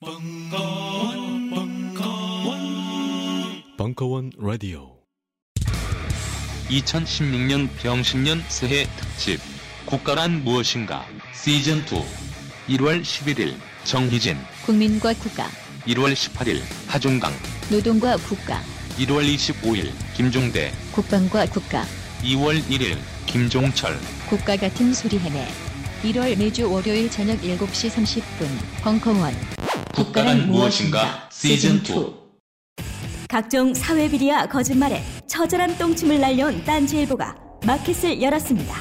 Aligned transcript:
벙커원, 0.00 1.50
벙커원, 1.50 2.60
벙커원 3.76 4.30
라디오. 4.38 4.92
2016년 6.70 7.68
병신년 7.82 8.44
새해 8.46 8.86
특집. 8.96 9.40
국가란 9.86 10.44
무엇인가? 10.44 11.04
시즌 11.34 11.78
2 11.78 12.76
1월 12.76 13.02
11일 13.02 13.56
정희진. 13.82 14.36
국민과 14.64 15.14
국가, 15.14 15.48
1월 15.88 16.14
18일 16.14 16.60
하중강. 16.86 17.32
노동과 17.68 18.18
국가, 18.18 18.62
1월 18.98 19.24
25일 19.34 19.90
김종대. 20.14 20.70
국방과 20.92 21.46
국가, 21.46 21.84
2월 22.22 22.62
1일 22.68 22.96
김종철. 23.26 23.98
국가 24.28 24.56
같은 24.56 24.94
소리 24.94 25.18
해내. 25.18 25.48
1월 26.04 26.38
매주 26.38 26.70
월요일 26.70 27.10
저녁 27.10 27.40
7시 27.40 27.90
30분 27.90 28.46
벙커원 28.84 29.57
국가란 29.94 30.46
무엇인가 30.48 31.28
시즌 31.30 31.76
2 31.76 31.82
각종 33.28 33.74
사회 33.74 34.08
비리와 34.08 34.46
거짓말에 34.46 35.02
처절한 35.26 35.76
똥침을 35.76 36.20
날려온 36.20 36.64
딴지일보가 36.64 37.34
마켓을 37.66 38.22
열었습니다. 38.22 38.74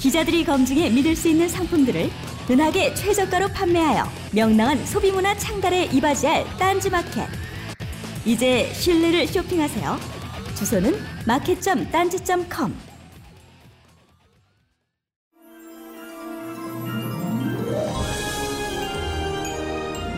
기자들이 0.00 0.44
검증해 0.44 0.90
믿을 0.90 1.14
수 1.14 1.28
있는 1.28 1.48
상품들을 1.48 2.10
은하계 2.50 2.94
최저가로 2.94 3.48
판매하여 3.48 4.04
명랑한 4.32 4.84
소비문화 4.84 5.36
창달에 5.36 5.84
이바지할 5.86 6.44
딴지 6.58 6.90
마켓. 6.90 7.26
이제 8.26 8.72
신뢰를 8.74 9.26
쇼핑하세요. 9.26 9.98
주소는 10.56 10.94
마켓.딴지.com. 11.26 12.93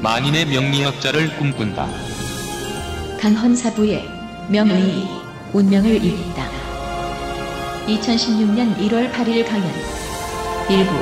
만인의 0.06 0.46
명리학자를 0.46 1.36
꿈꾼다 1.36 1.84
강헌사부의 3.20 4.08
명의 4.48 5.02
운명을 5.52 5.96
읽다 5.96 6.48
2016년 7.88 8.76
1월 8.76 9.10
8일 9.10 9.44
강연 9.44 9.68
일부 10.70 10.92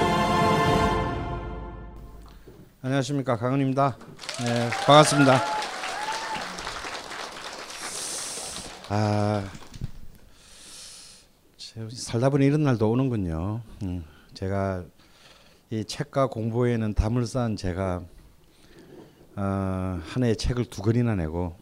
안녕하십니까 2.81 3.37
강은입니다. 3.37 3.99
네, 4.43 4.71
반갑습니다. 4.87 5.41
아, 8.89 9.45
제- 11.59 11.89
살다 11.91 12.31
보니 12.31 12.47
이런 12.47 12.63
날도 12.63 12.91
오는군요. 12.91 13.61
음, 13.83 14.03
제가 14.33 14.83
이 15.69 15.85
책과 15.85 16.29
공부에는 16.29 16.95
담을 16.95 17.27
쌓은 17.27 17.57
제가 17.57 18.03
어, 19.37 20.01
한 20.03 20.25
해에 20.25 20.35
책을 20.35 20.67
두 20.67 20.83
권이나 20.83 21.15
내고 21.17 21.57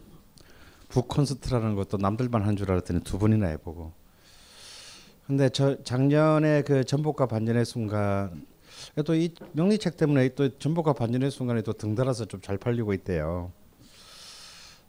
북 0.89 1.07
콘서트라는 1.07 1.75
것도 1.75 1.97
남들만 1.97 2.43
한 2.43 2.55
줄 2.55 2.71
알았더니 2.71 3.01
두 3.01 3.17
번이나 3.17 3.47
해보고. 3.47 3.91
근데 5.25 5.49
저 5.49 5.81
작년에 5.83 6.61
그 6.63 6.83
전복과 6.83 7.27
반전의 7.27 7.65
순간 7.65 8.45
또 9.05 9.15
이 9.15 9.33
명리책 9.53 9.97
때문에 9.97 10.29
또 10.35 10.57
전복과 10.59 10.93
반전의 10.93 11.31
순간에 11.31 11.61
또 11.61 11.73
등달아서 11.73 12.25
좀 12.25 12.41
잘 12.41 12.57
팔리고 12.57 12.93
있대요. 12.93 13.51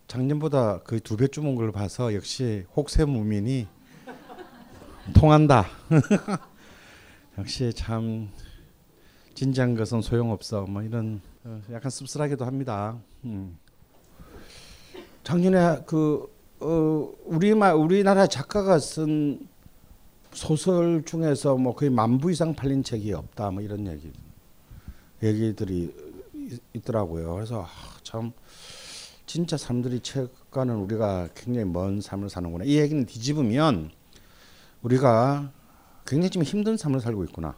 작년보다 0.08 0.80
거의 0.80 1.00
두배 1.00 1.28
주문 1.28 1.54
걸 1.54 1.72
봐서 1.72 2.12
역시 2.14 2.64
혹세무민이 2.76 3.66
통한다. 5.14 5.66
역시 7.38 7.72
참 7.74 8.30
진지한 9.34 9.74
것은 9.74 10.02
소용없어. 10.02 10.62
뭐 10.66 10.82
이런 10.82 11.20
어, 11.26 11.33
약간 11.72 11.90
씁쓸하기도 11.90 12.44
합니다. 12.44 12.98
음. 13.24 13.58
작년에 15.22 15.82
그 15.86 16.32
어, 16.60 17.12
우리말 17.24 17.74
우리나라 17.74 18.26
작가가 18.26 18.78
쓴 18.78 19.46
소설 20.32 21.04
중에서 21.04 21.56
뭐 21.56 21.74
거의 21.74 21.90
만부 21.90 22.30
이상 22.32 22.54
팔린 22.54 22.82
책이 22.82 23.12
없다 23.12 23.50
뭐 23.50 23.62
이런 23.62 23.86
얘기 23.86 24.10
얘기들이 25.22 25.94
있- 26.34 26.62
있더라고요. 26.74 27.34
그래서 27.34 27.62
아, 27.64 27.68
참 28.02 28.32
진짜 29.26 29.56
사람들이 29.56 30.00
책과는 30.00 30.76
우리가 30.76 31.28
굉장히 31.34 31.66
먼 31.66 32.00
삶을 32.00 32.30
사는구나. 32.30 32.64
이 32.64 32.76
얘기는 32.78 33.04
뒤집으면 33.04 33.90
우리가 34.82 35.50
굉장히 36.06 36.30
좀 36.30 36.42
힘든 36.42 36.76
삶을 36.76 37.00
살고 37.00 37.24
있구나. 37.24 37.56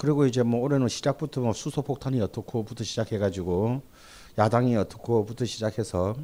그리고 0.00 0.26
이제 0.26 0.42
뭐 0.42 0.60
올해는 0.60 0.88
시작부터 0.88 1.40
뭐 1.40 1.52
수소 1.52 1.82
폭탄이 1.82 2.20
어떻고부터 2.20 2.84
시작해가지고 2.84 3.82
야당이 4.38 4.76
어떻고부터 4.76 5.44
시작해서 5.44 6.16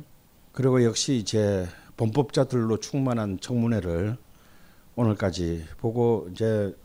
그리고 0.52 0.84
역시 0.84 1.16
이제 1.16 1.66
범법자들로 1.96 2.78
충만한 2.78 3.38
청문회를 3.40 4.16
오늘까지 4.96 5.64
보고 5.78 6.28
이제 6.30 6.76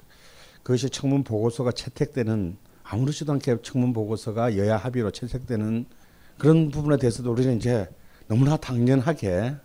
그것이 0.64 0.90
청문 0.90 1.24
보고서가 1.24 1.72
채택되는 1.72 2.58
아무렇지도 2.84 3.34
않게 3.34 3.58
청문 3.62 3.94
보고서가 3.94 4.58
여야 4.58 4.78
합의로 4.78 5.12
채택되는 5.12 5.86
그런 6.38 6.70
부분에 6.70 6.98
대해서도 6.98 7.32
우리는 7.32 7.58
이제 7.58 7.88
너무나 8.28 8.58
당연하게 8.58 9.56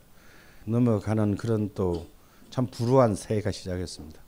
넘어가는 0.67 1.37
그런 1.37 1.71
또 1.75 2.15
참 2.55 2.69
불우한 2.69 3.17
새해가 3.17 3.51
시작했습니다. 3.51 4.24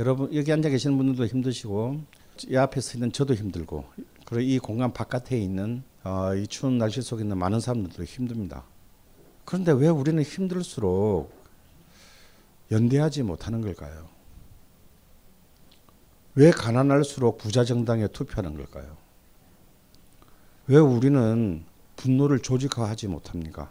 여러분 0.00 0.34
여기 0.34 0.50
앉아 0.50 0.70
계시는 0.70 0.96
분들도 0.96 1.26
힘드시고 1.26 2.00
이 2.48 2.56
앞에 2.56 2.80
서 2.80 2.94
있는 2.94 3.12
저도 3.12 3.34
힘들고 3.34 3.84
그리고 4.24 4.40
이 4.40 4.58
공간 4.58 4.94
바깥에 4.94 5.38
있는 5.38 5.82
어, 6.04 6.34
이 6.34 6.46
추운 6.46 6.78
날씨 6.78 7.02
속에 7.02 7.22
있는 7.22 7.36
많은 7.36 7.60
사람들도 7.60 8.02
힘듭니다. 8.04 8.64
그런데 9.44 9.72
왜 9.72 9.88
우리는 9.88 10.22
힘들수록 10.22 11.30
연대하지 12.70 13.24
못하는 13.24 13.60
걸까요? 13.60 14.08
왜 16.34 16.50
가난할수록 16.50 17.36
부자 17.36 17.62
정당에 17.64 18.08
투표하는 18.08 18.56
걸까요? 18.56 18.96
왜 20.66 20.78
우리는 20.78 21.62
분노를 21.96 22.38
조직화하지 22.38 23.08
못합니까? 23.08 23.70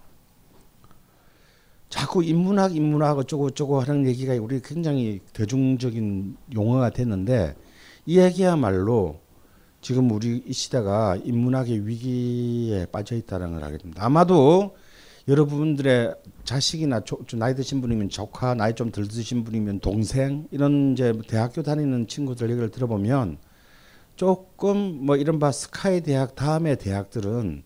자꾸 1.89 2.23
인문학, 2.23 2.75
인문학 2.75 3.17
어쩌고 3.17 3.47
어쩌고 3.47 3.81
하는 3.81 4.05
얘기가 4.05 4.35
우리 4.35 4.61
굉장히 4.61 5.19
대중적인 5.33 6.38
용어가 6.53 6.91
됐는데 6.91 7.55
이 8.05 8.19
얘기야말로 8.19 9.19
지금 9.81 10.11
우리 10.11 10.44
이 10.45 10.53
시대가 10.53 11.17
인문학의 11.23 11.88
위기에 11.88 12.85
빠져 12.91 13.16
있다는 13.16 13.53
걸 13.53 13.63
알게 13.63 13.78
됩니다. 13.79 14.05
아마도 14.05 14.75
여러분들의 15.28 16.16
자식이나 16.44 17.01
조, 17.01 17.19
좀 17.25 17.39
나이 17.39 17.55
드신 17.55 17.81
분이면 17.81 18.09
조카, 18.09 18.53
나이 18.55 18.73
좀 18.73 18.91
덜 18.91 19.07
드신 19.07 19.44
분이면 19.44 19.79
동생 19.79 20.47
이런 20.51 20.94
이제 20.94 21.13
대학교 21.28 21.61
다니는 21.63 22.07
친구들 22.07 22.49
얘기를 22.49 22.69
들어보면 22.69 23.38
조금 24.16 24.78
뭐 25.05 25.16
이른바 25.16 25.51
스카이 25.51 26.01
대학 26.01 26.35
다음의 26.35 26.78
대학들은 26.78 27.63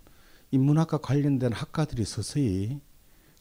인문학과 0.51 0.97
관련된 0.97 1.51
학과들이 1.51 2.05
서서히 2.05 2.79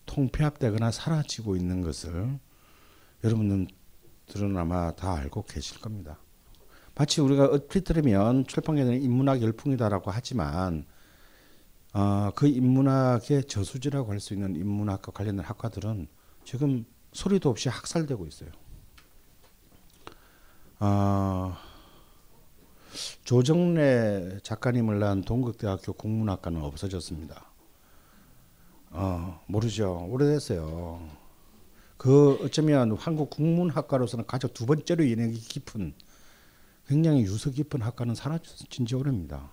통폐합되거나 0.06 0.90
사라지고 0.90 1.56
있는 1.56 1.80
것을 1.82 2.38
여러분들은 3.24 4.56
아마 4.56 4.92
다 4.94 5.14
알고 5.14 5.44
계실 5.44 5.80
겁니다. 5.80 6.18
마치 6.94 7.20
우리가 7.20 7.46
얼핏 7.46 7.84
들으면 7.84 8.46
출판계는 8.46 9.00
인문학 9.00 9.40
열풍이다라고 9.42 10.10
하지만 10.10 10.84
어, 11.94 12.30
그 12.34 12.46
인문학의 12.46 13.44
저수지라고 13.44 14.12
할 14.12 14.20
수 14.20 14.34
있는 14.34 14.56
인문학과 14.56 15.12
관련된 15.12 15.44
학과들은 15.44 16.08
지금 16.44 16.84
소리도 17.12 17.50
없이 17.50 17.68
학살되고 17.68 18.26
있어요. 18.26 18.50
어, 20.80 21.54
조정래 23.24 24.38
작가님을 24.42 24.98
낳은 24.98 25.22
동국대학교 25.22 25.92
국문학과는 25.92 26.62
없어졌습니다. 26.62 27.51
어, 28.92 29.40
모르죠. 29.46 30.06
오래됐어요. 30.10 31.00
그 31.96 32.38
어쩌면 32.42 32.92
한국 32.96 33.30
국문학과로서는 33.30 34.26
가장 34.26 34.50
두 34.52 34.66
번째로 34.66 35.04
인연이 35.04 35.34
깊은 35.34 35.94
굉장히 36.86 37.22
유서 37.22 37.50
깊은 37.50 37.80
학과는 37.80 38.14
사라진 38.14 38.86
지 38.86 38.94
오래입니다. 38.94 39.52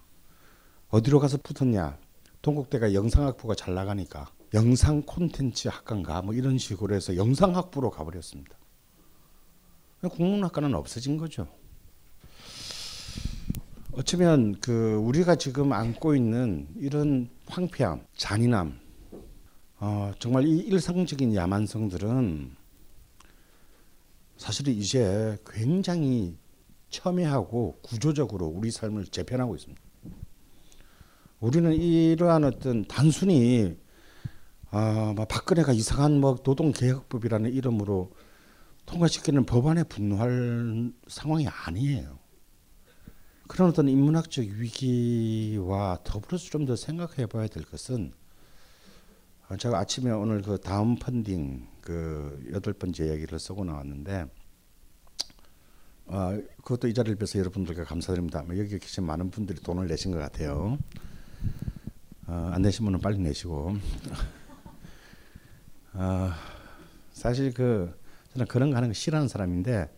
어디로 0.90 1.20
가서 1.20 1.38
붙었냐? 1.38 1.98
동국대가 2.42 2.94
영상학부가 2.94 3.56
잘 3.56 3.76
나가니까 3.76 4.30
영상 4.54 5.04
콘텐츠 5.04 5.68
학과인가 5.68 6.22
뭐 6.22 6.34
이런 6.34 6.58
식으로 6.58 6.96
해서 6.96 7.16
영상학부로 7.16 7.92
가버렸습니다. 7.92 8.58
국문학과는 10.02 10.74
없어진 10.74 11.18
거죠. 11.18 11.48
어쩌면 13.92 14.60
그 14.62 14.96
우리가 14.96 15.36
지금 15.36 15.74
안고 15.74 16.16
있는 16.16 16.68
이런 16.78 17.30
황폐함, 17.48 18.06
잔인함, 18.16 18.79
어, 19.82 20.12
정말 20.20 20.46
이 20.46 20.58
일상적인 20.60 21.34
야만성들은 21.36 22.52
사실 24.36 24.68
이제 24.68 25.38
굉장히 25.48 26.38
첨예하고 26.90 27.80
구조적으로 27.82 28.46
우리 28.48 28.72
삶을 28.72 29.06
재편하고 29.08 29.56
있습니다. 29.56 29.82
우리는 31.40 31.74
이러한 31.74 32.44
어떤 32.44 32.84
단순히 32.86 33.78
아, 34.72 35.14
막 35.16 35.28
박근혜가 35.30 35.72
이상한 35.72 36.20
뭐 36.20 36.38
노동개혁법이라는 36.44 37.52
이름으로 37.54 38.12
통과시키는 38.86 39.46
법안에 39.46 39.84
분노할 39.86 40.92
상황이 41.08 41.48
아니에요. 41.48 42.20
그런 43.48 43.70
어떤 43.70 43.88
인문학적 43.88 44.46
위기와 44.46 46.00
더불어서 46.04 46.50
좀 46.50 46.66
더 46.66 46.76
생각해 46.76 47.28
봐야 47.28 47.48
될 47.48 47.64
것은 47.64 48.12
어, 48.12 48.19
제가 49.58 49.80
아침에 49.80 50.12
오늘 50.12 50.44
그 50.44 50.60
다음 50.60 50.96
펀딩 50.96 51.68
그 51.82 52.40
여덟 52.54 52.74
번째 52.74 53.10
얘기를 53.10 53.40
쓰고 53.40 53.66
나왔는데 53.66 54.28
어, 56.06 56.40
그것도 56.64 56.88
이 56.88 56.94
자리를 56.94 57.18
빌어서 57.18 57.40
여러분들께 57.40 57.84
감사드립니다. 57.84 58.44
뭐 58.44 58.58
여기 58.58 58.78
계신 58.78 59.06
많은 59.06 59.32
분들이 59.32 59.60
돈을 59.60 59.88
내신 59.88 60.12
것 60.12 60.20
같아요. 60.20 60.78
어, 62.28 62.52
안 62.54 62.62
내신 62.62 62.86
분은 62.86 63.00
빨리 63.00 63.18
내시고. 63.20 63.76
어, 65.94 66.30
사실 67.12 67.52
그 67.54 67.92
저는 68.34 68.48
그런 68.48 68.70
거 68.70 68.78
하는 68.78 68.90
거 68.90 68.94
싫어하는 68.94 69.28
사람인데 69.28 69.90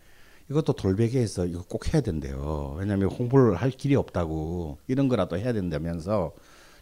이것도 0.49 0.73
돌베개에서 0.73 1.45
이거 1.45 1.63
꼭 1.63 1.93
해야 1.93 2.01
된대요. 2.01 2.75
왜냐하면 2.77 3.09
홍보를 3.09 3.55
할 3.55 3.71
길이 3.71 3.95
없다고 3.95 4.79
이런 4.87 5.09
거라도 5.09 5.37
해야 5.37 5.53
된다면서 5.53 6.33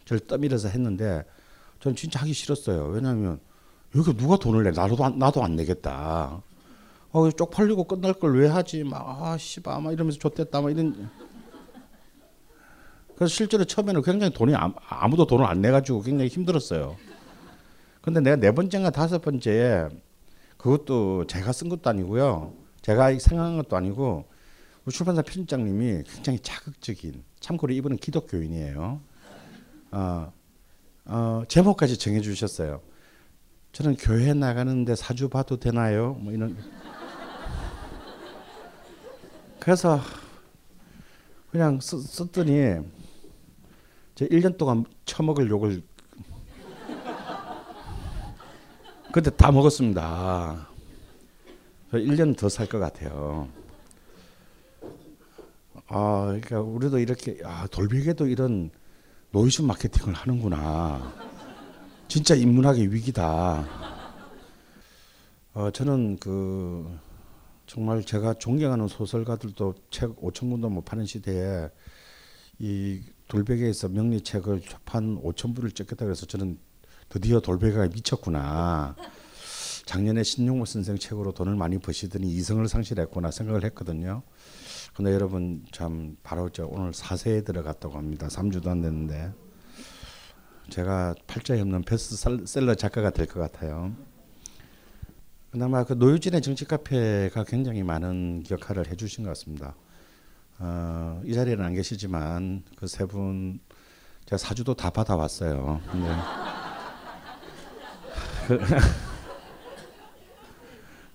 저를 0.04 0.26
떠밀어서 0.26 0.68
했는데 0.68 1.24
저는 1.80 1.96
진짜 1.96 2.20
하기 2.20 2.32
싫었어요. 2.32 2.86
왜냐하면 2.86 3.40
여기 3.96 4.14
누가 4.16 4.36
돈을 4.36 4.62
내? 4.64 4.70
나도 4.70 5.02
안, 5.04 5.18
나도 5.18 5.42
안 5.42 5.56
내겠다. 5.56 6.42
어, 7.12 7.30
쪽팔리고 7.30 7.84
끝날 7.84 8.12
걸 8.14 8.34
왜 8.36 8.46
하지? 8.46 8.84
막, 8.84 9.02
아, 9.04 9.36
씨발, 9.36 9.82
막 9.82 9.92
이러면서 9.92 10.18
좆됐다, 10.18 10.60
막 10.60 10.70
이런. 10.70 11.10
그래서 13.16 13.34
실제로 13.34 13.64
처음에는 13.64 14.02
굉장히 14.02 14.32
돈이 14.32 14.54
아무, 14.54 15.16
도 15.16 15.26
돈을 15.26 15.44
안 15.44 15.60
내가지고 15.60 16.02
굉장히 16.02 16.28
힘들었어요. 16.30 16.96
근데 18.00 18.20
내가 18.20 18.36
네 18.36 18.50
번째인가 18.52 18.90
다섯 18.90 19.20
번째에 19.20 19.88
그것도 20.56 21.26
제가 21.26 21.52
쓴 21.52 21.68
것도 21.68 21.90
아니고요. 21.90 22.54
제가 22.82 23.18
생각한 23.18 23.56
것도 23.58 23.76
아니고 23.76 24.24
출판사 24.90 25.20
편집장님이 25.20 26.04
굉장히 26.04 26.38
자극적인 26.38 27.22
참고로 27.40 27.74
이분은 27.74 27.98
기독교인이에요. 27.98 29.00
어, 29.92 30.32
어, 31.04 31.42
제목까지 31.48 31.98
정해주셨어요. 31.98 32.80
저는 33.72 33.96
교회 33.96 34.32
나가는데 34.34 34.94
사주 34.96 35.28
봐도 35.28 35.58
되나요? 35.58 36.14
뭐 36.14 36.32
이런. 36.32 36.56
그래서 39.58 40.00
그냥 41.50 41.80
쓰, 41.80 42.00
썼더니 42.00 42.78
제 44.14 44.26
1년 44.28 44.56
동안 44.56 44.84
처먹을 45.04 45.48
욕을 45.50 45.82
그때 49.12 49.30
다 49.30 49.50
먹었습니다. 49.50 50.68
1년 51.92 52.36
더 52.36 52.46
살 52.48 52.66
것 52.68 52.78
같아요. 52.78 53.48
아, 55.88 56.26
그러니까 56.26 56.60
우리도 56.60 57.00
이렇게 57.00 57.38
아, 57.44 57.66
돌베개도 57.66 58.28
이런 58.28 58.70
노이즈 59.32 59.62
마케팅을 59.62 60.12
하는구나. 60.12 61.14
진짜 62.08 62.34
인문학의 62.34 62.92
위기다. 62.92 63.64
어, 65.54 65.70
저는 65.70 66.18
그 66.18 66.98
정말 67.66 68.02
제가 68.04 68.34
존경하는 68.34 68.88
소설가들도 68.88 69.74
책 69.90 70.16
5천 70.16 70.50
권도 70.50 70.68
못 70.68 70.84
파는 70.84 71.06
시대에 71.06 71.68
이 72.58 73.02
돌베개에서 73.28 73.88
명리책을 73.90 74.62
한 74.86 75.22
5천 75.22 75.54
부를 75.54 75.70
찍겠다 75.70 76.04
그래서 76.04 76.26
저는 76.26 76.58
드디어 77.08 77.38
돌베개가 77.38 77.86
미쳤구나. 77.88 78.96
작년에 79.86 80.24
신용모 80.24 80.64
선생 80.64 80.98
책으로 80.98 81.32
돈을 81.32 81.54
많이 81.54 81.78
버시더니 81.78 82.28
이성을 82.32 82.66
상실했구나 82.66 83.30
생각을 83.30 83.64
했거든요. 83.66 84.22
근데 85.00 85.14
여러분 85.14 85.64
참 85.72 86.18
바로 86.22 86.50
저 86.50 86.66
오늘 86.66 86.92
사세에 86.92 87.40
들어갔다고 87.40 87.96
합니다. 87.96 88.28
3주도 88.28 88.68
안 88.68 88.82
됐는데 88.82 89.32
제가 90.68 91.14
팔자에 91.26 91.58
없는 91.62 91.84
베스트셀러 91.84 92.74
작가가 92.74 93.08
될 93.08 93.26
것 93.26 93.40
같아요. 93.40 93.94
그나마 95.50 95.84
그 95.84 95.94
노유진의 95.94 96.42
정치 96.42 96.66
카페가 96.66 97.44
굉장히 97.44 97.82
많은 97.82 98.44
역할을 98.50 98.88
해주신 98.88 99.24
것 99.24 99.30
같습니다. 99.30 99.74
어, 100.58 101.22
이 101.24 101.32
자리에는 101.32 101.64
안 101.64 101.72
계시지만 101.72 102.62
그 102.76 102.84
세 102.84 103.06
분 103.06 103.58
제가 104.26 104.36
사주도 104.36 104.74
다 104.74 104.90
받아왔어요. 104.90 105.80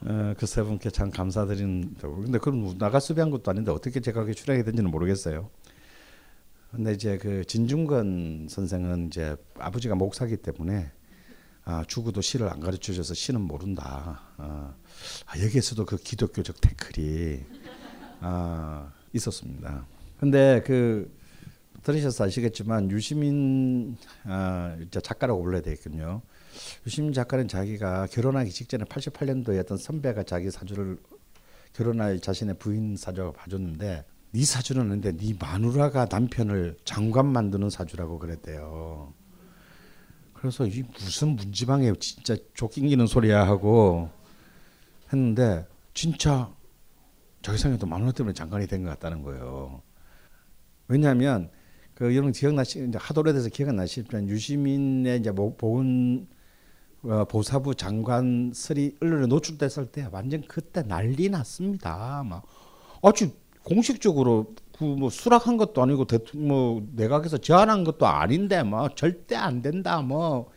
근데 0.06 0.14
그 0.14 0.30
어, 0.32 0.34
그 0.38 0.46
세 0.46 0.62
분께 0.64 0.90
참 0.92 1.10
감사드린다고. 1.10 2.16
근데 2.24 2.38
그럼 2.38 2.78
나가 2.78 3.00
수비한 3.00 3.32
것도 3.32 3.50
아닌데 3.50 3.72
어떻게 3.72 4.00
제가 4.00 4.22
그렇게 4.24 4.34
출연하게 4.34 4.64
된지는 4.64 4.92
모르겠어요. 4.92 5.50
근데 6.72 6.94
이제 6.94 7.18
그 7.18 7.44
진중건 7.46 8.48
선생은 8.50 9.08
이제 9.08 9.36
아버지가 9.58 9.96
목사기 9.96 10.38
때문에 10.38 10.92
아, 11.64 11.84
죽어도 11.88 12.22
시를 12.22 12.48
안 12.50 12.60
가르쳐 12.60 12.94
줘서 12.94 13.14
시는 13.14 13.42
모른다. 13.42 14.22
아, 14.38 14.76
아, 15.26 15.40
여기에서도 15.44 15.84
그 15.86 15.98
기독교적 15.98 16.62
태클이 16.62 17.44
아, 18.20 18.92
있었습니다. 19.14 19.88
근데 20.20 20.62
그 20.66 21.12
들으셔서 21.82 22.26
아시겠지만 22.26 22.92
유시민 22.92 23.98
아, 24.26 24.78
작가라고 24.92 25.42
불러야 25.42 25.62
되겠군요. 25.62 26.22
유시민 26.86 27.14
작가는 27.14 27.48
자기가 27.48 28.08
결혼하기 28.08 28.52
직전에 28.52 28.86
88년도에 28.86 29.60
어떤 29.60 29.78
선배가 29.78 30.24
자기 30.24 30.52
사주를 30.52 30.98
결혼할 31.74 32.20
자신의 32.20 32.58
부인 32.58 32.96
사주가 32.96 33.32
봐줬는데 33.32 34.06
네 34.32 34.44
사주는 34.44 34.90
근데 34.90 35.12
네 35.16 35.34
마누라가 35.40 36.08
남편을 36.10 36.78
장관 36.84 37.28
만드는 37.28 37.70
사주라고 37.70 38.20
그랬대요. 38.20 39.14
그래서 40.34 40.66
이 40.68 40.84
무슨 40.94 41.30
문지방에 41.30 41.94
진짜 42.00 42.36
족낑기는 42.54 43.08
소리야 43.08 43.48
하고 43.48 44.10
했는데 45.12 45.66
진짜 45.94 46.54
자기 47.42 47.58
생각도 47.58 47.88
마누라 47.88 48.12
때문에 48.12 48.34
장관이 48.34 48.68
된 48.68 48.84
것 48.84 48.90
같다는 48.90 49.24
거예요. 49.24 49.82
왜냐하면 50.88 51.50
그 51.94 52.14
여러분 52.14 52.32
기억나시 52.34 52.86
이제 52.88 52.98
하도 53.00 53.22
오래돼서 53.22 53.50
기억 53.50 53.70
안 53.70 53.78
나시지만 53.78 54.28
유시민의 54.28 55.20
이제 55.20 55.30
어, 55.30 55.56
보사부 57.30 57.76
장관설이 57.76 58.98
언론에 59.02 59.28
노출됐을 59.28 59.88
때 59.88 60.08
완전 60.12 60.44
그때 60.48 60.84
난리 60.84 61.30
났습니다. 61.30 62.24
막. 62.26 62.44
아주 63.04 63.32
공식적으로 63.64 64.54
그뭐 64.78 65.10
수락한 65.10 65.58
것도 65.58 65.82
아니고 65.82 66.06
대통령 66.06 66.48
뭐 66.48 66.88
내각에서 66.94 67.38
제안한 67.38 67.84
것도 67.84 68.06
아닌데 68.06 68.64
뭐 68.64 68.90
절대 68.96 69.36
안 69.36 69.62
된다 69.62 70.02
뭐. 70.02 70.50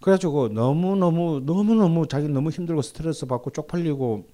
그래가지고 0.00 0.48
너무 0.48 0.96
너무 0.96 1.40
너무 1.44 1.74
너무 1.74 2.08
자기 2.08 2.28
너무 2.28 2.50
힘들고 2.50 2.82
스트레스 2.82 3.26
받고 3.26 3.50
쪽팔리고 3.50 4.26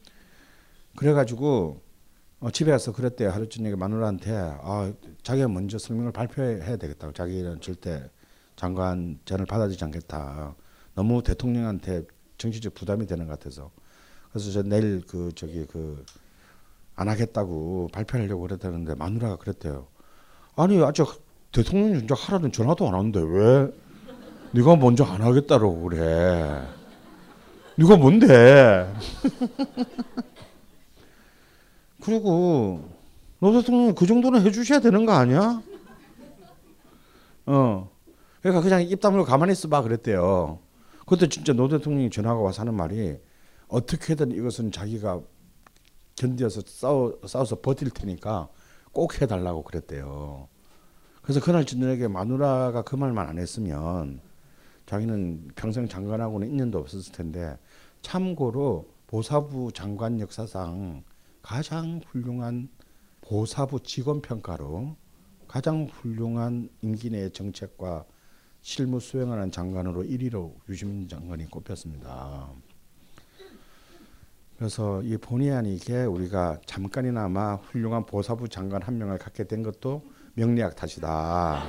그래가지고 0.96 1.82
어, 2.40 2.50
집에 2.50 2.70
가서 2.70 2.92
그랬대요. 2.92 3.30
하루 3.30 3.48
저녁에 3.48 3.74
마누라한테 3.74 4.30
아 4.32 4.92
자기가 5.22 5.48
먼저 5.48 5.76
성명을 5.78 6.12
발표해야 6.12 6.76
되겠다고. 6.76 7.12
자기는 7.12 7.60
절대 7.60 8.08
장관 8.56 9.18
전을 9.24 9.44
받아주지 9.46 9.84
않겠다 9.84 10.54
너무 10.98 11.22
대통령한테 11.22 12.02
정치적 12.38 12.74
부담이 12.74 13.06
되는 13.06 13.26
것 13.26 13.38
같아서 13.38 13.70
그래서 14.30 14.50
저 14.50 14.62
내일 14.62 15.02
그 15.06 15.32
저기 15.34 15.66
그 15.66 16.04
안 16.98 17.08
하겠다고 17.08 17.88
발표하려고 17.92 18.42
그랬다는데 18.42 18.96
마누라가 18.96 19.36
그랬대요. 19.36 19.86
아니 20.56 20.82
아직 20.82 21.06
대통령이 21.52 22.02
이제 22.02 22.12
하라는 22.12 22.50
전화도 22.50 22.88
안 22.88 22.94
하는데 22.94 23.20
왜 23.20 23.72
네가 24.50 24.74
먼저 24.74 25.04
안 25.04 25.22
하겠다고 25.22 25.82
그래? 25.82 26.66
네가 27.76 27.96
뭔데? 27.98 28.92
그리고 32.02 32.82
노 33.38 33.52
대통령 33.52 33.94
그 33.94 34.04
정도는 34.04 34.44
해주셔야 34.44 34.80
되는 34.80 35.06
거 35.06 35.12
아니야? 35.12 35.62
어. 37.46 37.90
그러니까 38.42 38.62
그냥 38.62 38.82
입 38.82 39.00
다물고 39.00 39.24
가만히 39.24 39.52
있어봐 39.52 39.82
그랬대요. 39.82 40.58
그때 41.08 41.28
진짜 41.28 41.52
노 41.52 41.68
대통령이 41.68 42.10
전화가 42.10 42.40
와서 42.40 42.60
하는 42.62 42.74
말이 42.74 43.18
어떻게든 43.68 44.32
이것은 44.32 44.70
자기가 44.70 45.20
견디어서 46.16 46.62
싸워, 46.66 47.18
싸워서 47.26 47.60
버틸 47.60 47.90
테니까 47.90 48.48
꼭 48.92 49.20
해달라고 49.20 49.62
그랬대요. 49.62 50.48
그래서 51.22 51.40
그날 51.40 51.64
저녁에 51.64 52.08
마누라가 52.08 52.82
그 52.82 52.96
말만 52.96 53.26
안 53.26 53.38
했으면 53.38 54.20
자기는 54.86 55.48
평생 55.54 55.86
장관하고는 55.88 56.48
인연도 56.48 56.78
없었을 56.78 57.12
텐데 57.12 57.58
참고로 58.02 58.88
보사부 59.06 59.72
장관 59.72 60.20
역사상 60.20 61.04
가장 61.42 62.00
훌륭한 62.06 62.68
보사부 63.22 63.82
직원 63.82 64.20
평가로 64.20 64.96
가장 65.46 65.86
훌륭한 65.90 66.68
임기 66.82 67.10
내 67.10 67.30
정책과 67.30 68.04
실무 68.60 69.00
수행하는 69.00 69.50
장관으로 69.50 70.02
1위로 70.04 70.54
유시민 70.68 71.08
장관이 71.08 71.50
꼽혔습니다. 71.50 72.50
그래서 74.58 75.00
이 75.02 75.16
본의 75.16 75.52
아니게 75.52 76.04
우리가 76.04 76.58
잠깐이나마 76.66 77.54
훌륭한 77.54 78.04
보사부 78.06 78.48
장관 78.48 78.82
한 78.82 78.98
명을 78.98 79.18
갖게 79.18 79.44
된 79.44 79.62
것도 79.62 80.02
명리학 80.34 80.74
탓이다. 80.74 81.62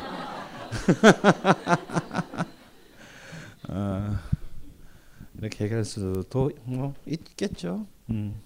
어, 3.69 4.17
이렇게 5.37 5.65
얘기할 5.65 5.85
수도 5.85 6.51
뭐 6.63 6.95
있겠죠. 7.05 7.85
음. 8.09 8.41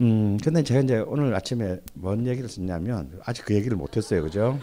음, 0.00 0.36
근데 0.38 0.62
제가 0.62 0.80
이제 0.80 0.98
오늘 0.98 1.34
아침에 1.34 1.80
뭔 1.94 2.26
얘기를 2.26 2.48
썼냐면 2.48 3.18
아직 3.24 3.44
그 3.46 3.54
얘기를 3.54 3.76
못했어요, 3.76 4.22
그죠? 4.22 4.58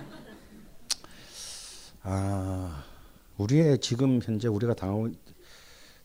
아, 2.03 2.84
우리의 3.38 3.79
지금 3.79 4.20
현재 4.22 4.48
우리가 4.48 4.74
당, 4.74 5.13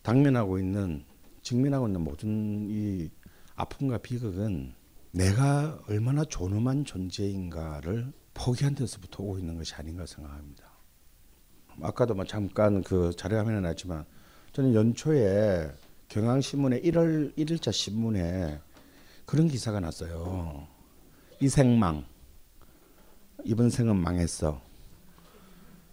당면하고 0.03 0.59
있는 0.59 1.05
직면하고 1.43 1.87
있는 1.87 2.03
모든 2.03 2.69
이 2.69 3.11
아픔과 3.55 3.99
비극은 3.99 4.75
내가 5.13 5.81
얼마나 5.89 6.25
존엄한 6.25 6.85
존재인가를 6.85 8.13
포기한 8.35 8.75
데서부터 8.75 9.23
오고 9.23 9.39
있는 9.39 9.57
것이 9.57 9.75
아닌가 9.75 10.05
생각합니다. 10.05 10.65
아까도 11.81 12.15
뭐 12.15 12.25
잠깐 12.25 12.83
그 12.83 13.13
자료 13.17 13.39
화면에 13.39 13.61
나왔지만 13.61 14.05
저는 14.53 14.75
연초에 14.75 15.71
경향신문의 16.09 16.83
1월 16.83 17.37
1일자 17.37 17.73
신문에 17.73 18.61
그런 19.25 19.49
기사가 19.49 19.81
났어요. 19.81 20.67
이 21.41 21.49
생망. 21.49 22.05
이번 23.45 23.71
생은 23.71 23.97
망했어. 23.97 24.66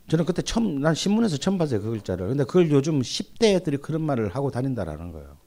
저는 0.10 0.26
그때 0.26 0.42
처음 0.42 0.82
난 0.82 0.94
신문에서 0.94 1.38
처음 1.38 1.58
봤어요 1.58 1.82
그 1.82 1.90
글자를. 1.92 2.28
근데 2.28 2.44
그걸 2.44 2.70
요즘 2.72 3.02
10대 3.02 3.56
애들이 3.56 3.78
그런 3.78 4.02
말을 4.02 4.36
하고 4.36 4.52
다닌다라는 4.52 5.12
거예요. 5.12 5.38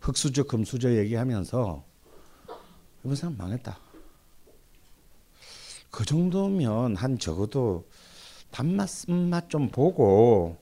흑수저 0.00 0.44
금수저 0.44 0.96
얘기하면서 0.96 1.84
이번 3.04 3.16
생은 3.16 3.36
망했다. 3.36 3.78
그 5.90 6.04
정도면 6.04 6.96
한 6.96 7.18
적어도 7.18 7.88
단맛 8.50 8.88
쓴맛 8.88 9.50
좀 9.50 9.68
보고 9.68 10.56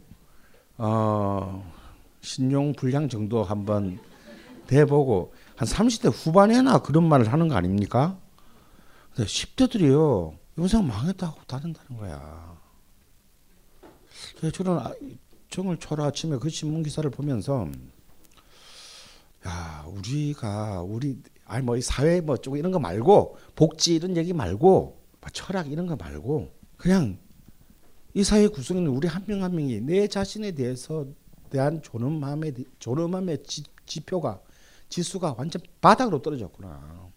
어 0.78 1.72
신용 2.20 2.72
불량 2.72 3.08
정도 3.08 3.44
한번 3.44 3.98
대보고 4.66 5.32
한 5.56 5.68
30대 5.68 6.10
후반에나 6.12 6.78
그런 6.78 7.08
말을 7.08 7.32
하는 7.32 7.48
거 7.48 7.54
아닙니까? 7.54 8.18
근데 9.14 9.28
10대들이요. 9.28 10.36
영상 10.58 10.86
망했다고 10.86 11.42
다른다는 11.46 11.96
거야. 11.98 12.55
저는 14.52 14.78
아, 14.78 14.92
정을 15.50 15.78
초라 15.78 16.06
아침에 16.06 16.38
그 16.38 16.48
신문 16.48 16.82
기사를 16.82 17.08
보면서 17.10 17.68
야 19.46 19.84
우리가 19.88 20.82
우리 20.82 21.18
아니 21.44 21.64
뭐 21.64 21.80
사회 21.80 22.20
뭐쪽 22.20 22.58
이런 22.58 22.72
거 22.72 22.78
말고 22.78 23.38
복지 23.54 23.94
이런 23.94 24.16
얘기 24.16 24.32
말고 24.32 25.00
뭐 25.20 25.30
철학 25.32 25.70
이런 25.70 25.86
거 25.86 25.96
말고 25.96 26.52
그냥 26.76 27.18
이 28.14 28.24
사회 28.24 28.44
있는 28.44 28.88
우리 28.88 29.08
한명한 29.08 29.54
명이 29.54 29.80
내 29.82 30.08
자신에 30.08 30.52
대해서 30.52 31.06
대한 31.50 31.82
존엄함의 31.82 32.54
존엄함의 32.78 33.42
지, 33.44 33.62
지표가 33.84 34.40
지수가 34.88 35.34
완전 35.38 35.62
바닥으로 35.80 36.22
떨어졌구나. 36.22 37.10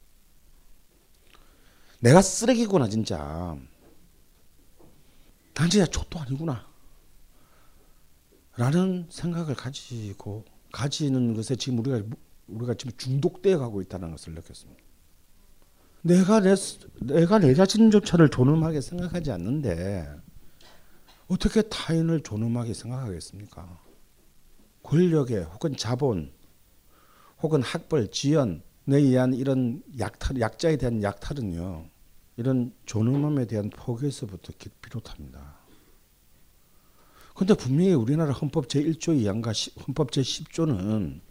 내가 2.00 2.22
쓰레기구나 2.22 2.88
진짜. 2.88 3.58
난 5.53 5.70
진짜 5.70 5.86
족도 5.86 6.20
아니구나. 6.20 6.69
라는 8.60 9.06
생각을 9.10 9.56
가지고 9.56 10.44
가지는 10.74 11.34
것에 11.34 11.56
지금 11.56 11.80
우리가 11.80 12.04
우리가 12.50 12.74
지금 12.74 12.92
중독되어 12.98 13.58
가고 13.58 13.82
있다는 13.82 14.12
것을 14.12 14.34
느꼈습니다. 14.34 14.84
내가 16.01 16.42
내 16.42 16.56
내가 17.00 17.39
내 17.39 17.54
자신조차를 17.54 18.28
존엄하게 18.28 18.82
생각하지 18.82 19.32
않는데 19.32 20.13
어떻게 21.30 21.62
타인을 21.62 22.20
존엄하게 22.20 22.74
생각하겠습니까? 22.74 23.80
권력에 24.84 25.38
혹은 25.38 25.78
자본 25.78 26.34
혹은 27.42 27.62
학벌, 27.62 28.12
지연 28.12 28.62
에 28.89 28.98
의한 28.98 29.34
이런 29.36 29.82
약탈, 30.00 30.42
약자에 30.42 30.75
대한 30.75 31.01
약탈은요, 31.01 31.86
이런 32.36 32.74
존엄함에 32.86 33.46
대한 33.46 33.70
포기에서부터 33.70 34.51
비롯합니다. 34.82 35.59
근데 37.39 37.53
분명히 37.53 37.93
우리나라 37.93 38.34
헌법 38.34 38.67
제1조 38.67 39.17
2항과 39.17 39.72
헌법 39.88 40.12
제10조는 40.12 41.22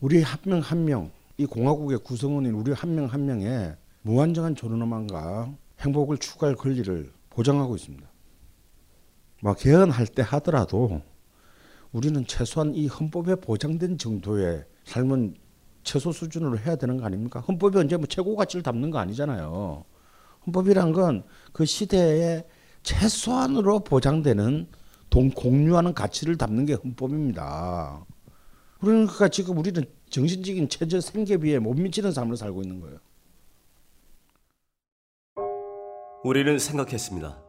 우리 0.00 0.20
한 0.20 0.40
명 0.44 0.58
한 0.60 0.84
명, 0.84 1.12
이 1.38 1.46
공화국의 1.46 1.98
구성원인 1.98 2.54
우리 2.54 2.72
한 2.72 2.90
명 2.96 3.06
한 3.06 3.24
명의 3.24 3.76
무한정한 4.02 4.56
존엄함과 4.56 5.54
행복을 5.78 6.18
추구할 6.18 6.56
권리를 6.56 7.12
보장하고 7.30 7.76
있습니다. 7.76 8.04
뭐 9.42 9.54
개헌할 9.54 10.08
때 10.08 10.22
하더라도 10.22 11.00
우리는 11.92 12.26
최소한 12.26 12.74
이 12.74 12.88
헌법에 12.88 13.36
보장된 13.36 13.96
정도의 13.96 14.64
삶은 14.84 15.36
최소 15.84 16.10
수준으로 16.10 16.58
해야 16.58 16.74
되는 16.74 16.96
거 16.96 17.04
아닙니까? 17.06 17.38
헌법이 17.46 17.78
언제 17.78 17.96
뭐 17.96 18.06
최고 18.06 18.34
가치를 18.34 18.64
담는 18.64 18.90
거 18.90 18.98
아니잖아요. 18.98 19.84
헌법이란 20.46 20.92
건 20.92 21.22
그 21.52 21.64
시대에 21.64 22.42
최소한으로 22.82 23.80
보장되는 23.84 24.66
동 25.10 25.28
공유하는 25.30 25.92
가치를 25.92 26.38
담는 26.38 26.66
게 26.66 26.74
헌법입니다. 26.74 28.06
그러니까 28.80 29.28
지금 29.28 29.58
우리는 29.58 29.84
정신적인 30.08 30.68
최저 30.68 31.00
생계비에 31.00 31.58
못 31.58 31.74
미치는 31.74 32.12
삶을 32.12 32.36
살고 32.36 32.62
있는 32.62 32.80
거예요. 32.80 32.98
우리는 36.22 36.58
생각했습니다. 36.58 37.42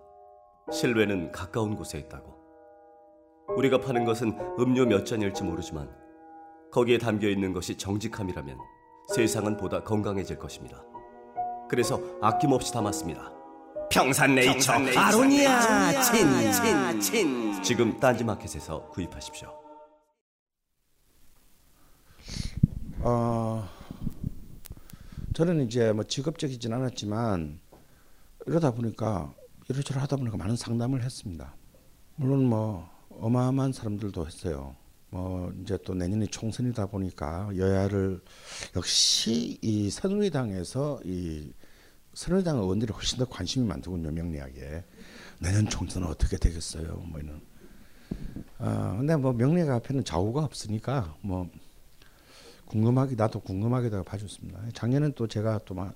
실외는 0.71 1.31
가까운 1.31 1.75
곳에 1.75 1.99
있다고. 1.99 2.35
우리가 3.57 3.79
파는 3.79 4.05
것은 4.05 4.37
음료 4.59 4.85
몇 4.85 5.05
잔일지 5.05 5.43
모르지만 5.43 5.89
거기에 6.71 6.97
담겨 6.97 7.27
있는 7.27 7.53
것이 7.53 7.77
정직함이라면 7.77 8.57
세상은 9.13 9.57
보다 9.57 9.83
건강해질 9.83 10.39
것입니다. 10.39 10.83
그래서 11.69 11.99
아낌없이 12.21 12.73
담았습니다. 12.73 13.40
평산네이처, 13.91 14.71
아로니아 14.71 16.01
친친친 16.01 17.61
지금 17.61 17.99
딴지마켓에서 17.99 18.87
구입하십시오. 18.87 19.53
어, 22.99 23.67
저는 25.33 25.65
이제 25.65 25.91
뭐 25.91 26.03
직업적이진 26.05 26.71
않았지만 26.71 27.59
이러다 28.47 28.71
보니까 28.71 29.33
이러저러 29.67 30.01
하다 30.01 30.15
보니까 30.15 30.37
많은 30.37 30.55
상담을 30.55 31.03
했습니다. 31.03 31.55
물론 32.15 32.45
뭐 32.45 32.89
어마어마한 33.09 33.73
사람들도 33.73 34.25
했어요. 34.25 34.75
뭐 35.09 35.51
이제 35.61 35.77
또 35.83 35.93
내년이 35.93 36.27
총선이다 36.27 36.85
보니까 36.85 37.49
여야를 37.57 38.21
역시 38.75 39.57
이 39.61 39.89
새누리당에서 39.89 41.01
이 41.03 41.51
새누리당 42.13 42.57
의원들이 42.57 42.93
훨씬 42.93 43.17
더 43.17 43.25
관심이 43.25 43.65
많더군요 43.67 44.11
명리학에. 44.11 44.83
내년 45.39 45.67
총선은 45.69 46.07
어떻게 46.07 46.37
되겠어요? 46.37 47.03
뭐 47.07 47.19
이런. 47.19 47.41
아 48.59 48.95
근데 48.97 49.15
뭐 49.15 49.33
명리학 49.33 49.69
앞에는 49.69 50.03
좌우가 50.03 50.43
없으니까 50.43 51.15
뭐 51.21 51.49
궁금하게 52.65 53.15
나도 53.15 53.39
궁금하게다가 53.39 54.03
봐줬습니다. 54.03 54.61
작년엔 54.73 55.13
또 55.13 55.27
제가 55.27 55.59
또 55.65 55.73
막 55.75 55.95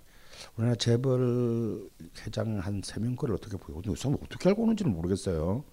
우리나라 0.58 0.76
재벌 0.76 1.90
회장 2.26 2.60
한 2.60 2.82
세 2.84 3.00
명 3.02 3.16
거를 3.16 3.36
어떻게 3.36 3.56
보고 3.58 3.82
근데 3.82 4.18
어떻게 4.22 4.50
알고 4.50 4.64
오는지는 4.64 4.92
모르겠어요. 4.94 5.64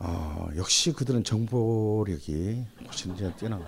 어, 0.00 0.48
역시 0.56 0.92
그들은 0.92 1.22
정보력이 1.22 2.64
훨씬 2.86 3.14
이제 3.14 3.32
뛰어나가. 3.36 3.64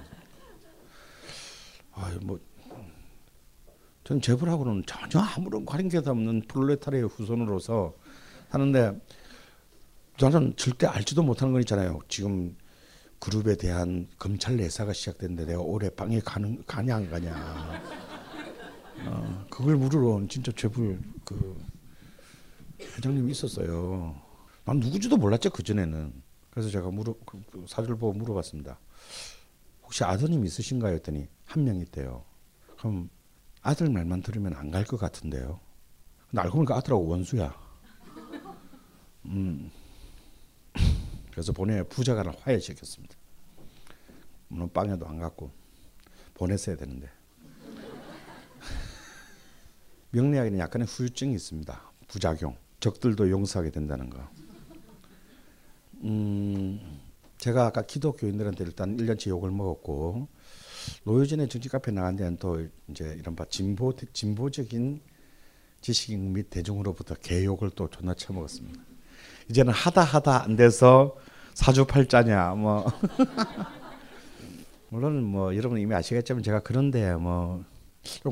아, 1.93 2.13
뭐, 2.23 2.41
전 4.05 4.21
재벌하고는 4.21 4.85
전혀 4.87 5.19
아무런 5.25 5.65
관계도 5.65 6.11
없는 6.11 6.43
프롤레타리의 6.47 7.09
후손으로서 7.09 7.95
하는데 8.51 9.01
저는 10.19 10.55
절대 10.57 10.87
알지도 10.87 11.23
못하는 11.23 11.53
건 11.53 11.63
있잖아요. 11.63 12.01
지금 12.09 12.55
그룹에 13.19 13.57
대한 13.57 14.07
검찰 14.19 14.57
내사가 14.57 14.93
시작됐는데 14.93 15.47
내가 15.47 15.61
올해 15.63 15.89
방에 15.89 16.21
가는 16.21 16.63
가냐 16.67 16.97
안 16.97 17.11
가냐. 17.11 17.83
어, 19.07 19.47
그걸 19.51 19.77
물으러 19.77 20.21
진짜 20.29 20.53
재벌 20.55 21.01
그 21.25 21.57
회장님이 22.81 23.33
있었어요. 23.33 24.15
난 24.65 24.79
누구지도 24.81 25.17
몰랐죠 25.17 25.51
그 25.51 25.63
전에는. 25.63 26.13
그래서 26.51 26.69
제가 26.69 26.91
물어 26.91 27.15
그, 27.25 27.43
그 27.51 27.65
사주를 27.67 27.97
보고 27.97 28.13
물어봤습니다. 28.13 28.79
혹시 29.83 30.05
아드님 30.05 30.45
있으신가요? 30.45 30.95
했더니 30.95 31.27
한 31.47 31.65
명 31.65 31.81
있대요. 31.81 32.25
그럼 32.79 33.09
아들 33.65 33.89
말만 33.91 34.23
들으면 34.23 34.55
안 34.55 34.71
갈 34.71 34.85
것 34.85 34.97
같은데요. 34.99 35.61
근데 36.31 36.43
알고 36.43 36.57
보니까 36.57 36.77
아들하고 36.77 37.07
원수야. 37.07 37.55
음. 39.27 39.71
그래서 41.33 41.53
본인의 41.53 41.89
부자간을 41.89 42.33
화해시켰습니다. 42.41 43.17
물론 44.49 44.71
빵에도 44.73 45.07
안 45.07 45.19
갔고 45.19 45.51
보냈어야 46.35 46.77
되는데. 46.77 47.09
명리학에는 50.11 50.59
약간의 50.59 50.87
후유증이 50.87 51.35
있습니다. 51.35 51.93
부작용. 52.09 52.57
적들도 52.81 53.31
용서하게 53.31 53.71
된다는 53.71 54.11
거. 54.11 54.29
음, 56.03 57.01
제가 57.39 57.67
아까 57.67 57.83
기독교인들한테 57.83 58.65
일단 58.65 58.97
1년치 58.97 59.31
욕을 59.31 59.51
먹었고 59.51 60.29
노유진의 61.05 61.49
정치 61.49 61.69
카페 61.69 61.91
나간 61.93 62.17
데는 62.17 62.37
또 62.39 62.67
이제 62.89 63.17
이런 63.19 63.37
바 63.37 63.45
진보 63.47 63.95
진보적인 64.13 65.01
지식인 65.81 66.33
및 66.33 66.51
대중으로부터 66.51 67.15
개욕을 67.15 67.71
또 67.75 67.89
존나 67.89 68.15
쳐먹었습니다. 68.15 68.83
이제는 69.51 69.73
하다 69.73 70.03
하다 70.03 70.45
안 70.45 70.57
돼서 70.57 71.17
사주팔자냐 71.55 72.55
뭐 72.55 72.87
물론 74.89 75.23
뭐 75.23 75.55
여러분 75.57 75.79
이미 75.79 75.95
아시겠지만 75.95 76.43
제가 76.43 76.61
그런데 76.61 77.15
뭐 77.15 77.65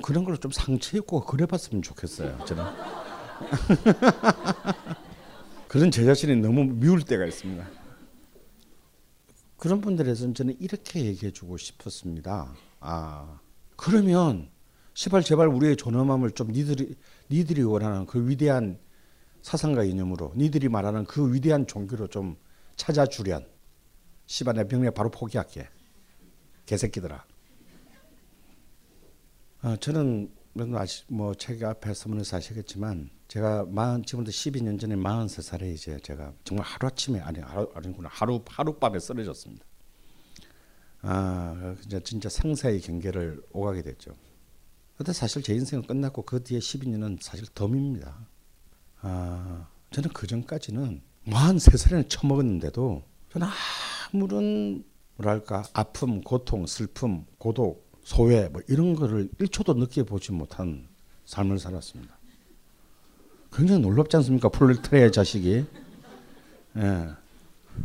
그런 0.02 0.24
걸로 0.24 0.36
좀 0.36 0.50
상처 0.50 0.96
입고 0.96 1.24
그래봤으면 1.24 1.82
좋겠어요 1.82 2.44
저는 2.46 2.64
그런 5.68 5.90
제 5.90 6.04
자신이 6.04 6.36
너무 6.36 6.64
미울 6.64 7.02
때가 7.02 7.24
있습니다. 7.24 7.81
그런 9.62 9.80
분들에서는 9.80 10.34
저는 10.34 10.56
이렇게 10.58 11.04
얘기해 11.04 11.30
주고 11.30 11.56
싶었습니다. 11.56 12.52
아 12.80 13.38
그러면 13.76 14.50
시발 14.92 15.22
제발 15.22 15.46
우리의 15.46 15.76
존엄함을 15.76 16.32
좀 16.32 16.50
니들이 16.50 16.96
니들이 17.30 17.62
원하는 17.62 18.04
그 18.04 18.28
위대한 18.28 18.80
사상과 19.42 19.84
이념으로 19.84 20.32
니들이 20.34 20.68
말하는 20.68 21.04
그 21.04 21.32
위대한 21.32 21.64
종교로 21.68 22.08
좀 22.08 22.36
찾아주련. 22.74 23.46
시발 24.26 24.56
내 24.56 24.66
병례 24.66 24.90
바로 24.90 25.12
포기할게. 25.12 25.68
개새끼들아. 26.66 27.24
어, 29.62 29.76
저는 29.76 30.34
뭐책 31.06 31.62
앞에 31.62 31.94
서문에서 31.94 32.38
아시겠지만 32.38 33.10
제가 33.32 33.64
만 33.64 34.04
지금부터 34.04 34.30
12년 34.30 34.78
전에 34.78 34.94
43살에 34.94 35.72
이제 35.72 35.98
제가 36.02 36.34
정말 36.44 36.66
하루 36.66 36.86
아침에 36.86 37.18
아니 37.20 37.40
하루 37.40 37.66
아니구나 37.74 38.10
하루 38.12 38.42
하룻밤에 38.46 38.98
쓰러졌습니다. 38.98 39.64
아 41.00 41.74
이제 41.86 41.98
진짜 42.00 42.28
생사의 42.28 42.82
경계를 42.82 43.42
오가게 43.52 43.80
됐죠. 43.80 44.14
근데 44.98 45.14
사실 45.14 45.42
제 45.42 45.54
인생은 45.54 45.86
끝났고 45.86 46.26
그 46.26 46.44
뒤에 46.44 46.58
12년은 46.58 47.22
사실 47.22 47.46
덤입니다. 47.54 48.28
아 49.00 49.66
저는 49.92 50.10
그 50.10 50.26
전까지는 50.26 51.00
43살에 51.28 52.10
처먹었는데도 52.10 53.02
저는 53.30 53.46
아무런 54.12 54.84
뭐랄까 55.16 55.64
아픔, 55.72 56.20
고통, 56.20 56.66
슬픔, 56.66 57.24
고독, 57.38 57.98
소외 58.04 58.50
뭐 58.50 58.60
이런 58.68 58.94
거를 58.94 59.30
1초도 59.40 59.78
느껴보지 59.78 60.32
못한 60.32 60.86
삶을 61.24 61.58
살았습니다. 61.58 62.18
굉장히 63.52 63.82
놀랍지 63.82 64.16
않습니까? 64.16 64.48
프롤레타리아의 64.48 65.12
자식이. 65.12 65.64
예. 66.76 67.08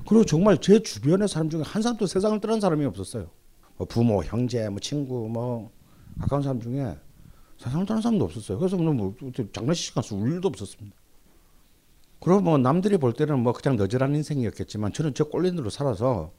그리고 0.07 0.25
정말 0.25 0.59
제 0.59 0.81
주변의 0.81 1.27
사람 1.27 1.49
중에 1.49 1.61
한 1.61 1.81
사람도 1.81 2.07
세상을 2.07 2.39
떠난 2.39 2.59
사람이 2.59 2.85
없었어요. 2.85 3.29
뭐 3.77 3.87
부모, 3.87 4.23
형제, 4.23 4.67
뭐 4.69 4.79
친구, 4.79 5.27
뭐 5.29 5.71
가까운 6.19 6.41
사람 6.41 6.59
중에 6.61 6.97
세상을 7.57 7.85
떠난 7.85 8.01
사람도 8.01 8.25
없었어요. 8.25 8.57
그래서 8.59 8.77
뭐 8.77 9.15
장례식 9.51 9.95
가서 9.95 10.15
울 10.15 10.33
일도 10.33 10.47
없었습니다. 10.47 10.95
그리고 12.19 12.41
뭐 12.41 12.57
남들이 12.57 12.97
볼 12.97 13.13
때는 13.13 13.39
뭐 13.39 13.53
그냥 13.53 13.75
너절한 13.77 14.15
인생이었겠지만 14.15 14.93
저는 14.93 15.13
제 15.13 15.23
꼴린으로 15.23 15.69
살아서 15.69 16.31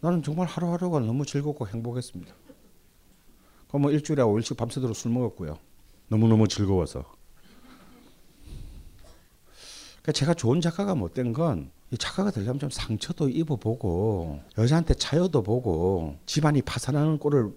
나는 0.00 0.22
정말 0.22 0.46
하루하루가 0.46 1.00
너무 1.00 1.26
즐겁고 1.26 1.68
행복했습니다. 1.68 2.34
그뭐 3.68 3.90
일주일에 3.90 4.22
5일씩 4.22 4.56
밤새도록 4.56 4.96
술 4.96 5.12
먹었고요. 5.12 5.58
너무너무 6.08 6.48
즐거워서. 6.48 7.19
그러니까 10.02 10.12
제가 10.12 10.34
좋은 10.34 10.60
작가가 10.60 10.94
못된 10.94 11.32
건 11.32 11.70
작가가 11.98 12.30
되려면 12.30 12.58
좀 12.58 12.70
상처도 12.70 13.28
입어보고 13.28 14.40
여자한테 14.56 14.94
차여도 14.94 15.42
보고 15.42 16.16
집안이 16.26 16.62
파산하는 16.62 17.18
꼴을 17.18 17.52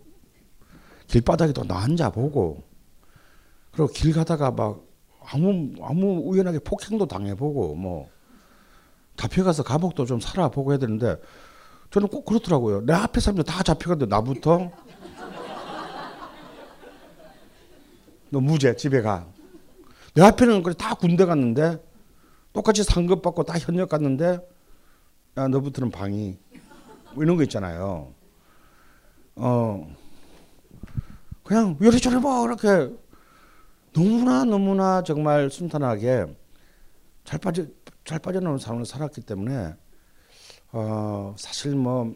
길바닥에도 1.08 1.64
나 1.64 1.80
앉아 1.80 2.12
보고 2.12 2.64
그리고 3.72 3.88
길 3.88 4.14
가다가 4.14 4.52
막 4.52 4.84
아무 5.26 5.74
아무 5.82 6.22
우연하게 6.26 6.60
폭행도 6.60 7.08
당해보고 7.08 7.76
뭐 7.76 8.10
잡혀가서 9.16 9.64
감옥도 9.64 10.06
좀 10.06 10.20
살아보고 10.20 10.72
해야 10.72 10.80
되는데 10.80 11.18
저는 11.92 12.08
꼭 12.08 12.26
그렇더라고요. 12.26 12.82
내 12.86 12.94
앞에 12.94 13.20
사람들 13.20 13.44
다 13.44 13.62
잡혀갔는데 13.62 14.10
나부터 14.14 14.72
너 18.32 18.40
무죄 18.40 18.76
집에 18.76 19.02
가. 19.04 19.28
내 20.16 20.24
앞에는 20.24 20.64
그래 20.64 20.74
다 20.76 20.96
군대 20.96 21.26
갔는데 21.26 21.80
똑같이 22.54 22.84
상급 22.84 23.22
받고 23.22 23.44
다 23.44 23.58
현역 23.58 23.90
갔는데 23.90 24.40
야 25.38 25.48
너부터는 25.48 25.90
방이 25.92 26.38
뭐 27.16 27.24
이런 27.24 27.36
거 27.36 27.44
있잖아요. 27.44 28.14
어 29.36 29.96
그냥 31.44 31.78
요리조리 31.82 32.18
뭐 32.18 32.46
이렇게 32.46 32.96
너무나 33.92 34.46
너무나 34.46 35.04
정말 35.04 35.50
순탄하게 35.50 36.28
잘 37.24 37.40
빠져 37.40 37.66
잘 38.06 38.20
빠져나오는 38.20 38.60
삶을 38.60 38.86
살았기 38.86 39.22
때문에 39.22 39.76
어 40.72 41.36
사실 41.38 41.76
뭐뭐 41.76 42.16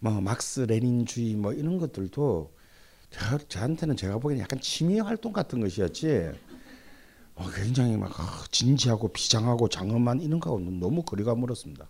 뭐 0.00 0.20
막스 0.20 0.60
레닌주의 0.60 1.34
뭐 1.36 1.52
이런 1.52 1.78
것들도 1.78 2.52
저, 3.10 3.38
저한테는 3.38 3.96
제가 3.96 4.18
보기에는 4.18 4.42
약간 4.42 4.60
취미 4.60 5.00
활동 5.00 5.32
같은 5.32 5.60
것이었지. 5.60 6.32
어, 7.40 7.50
굉장히 7.54 7.96
막 7.96 8.12
아, 8.20 8.44
진지하고 8.50 9.08
비장하고 9.08 9.68
장엄한 9.68 10.20
이런 10.20 10.40
거하고는 10.40 10.78
너무 10.78 11.02
거리가 11.02 11.34
멀었습니다. 11.34 11.88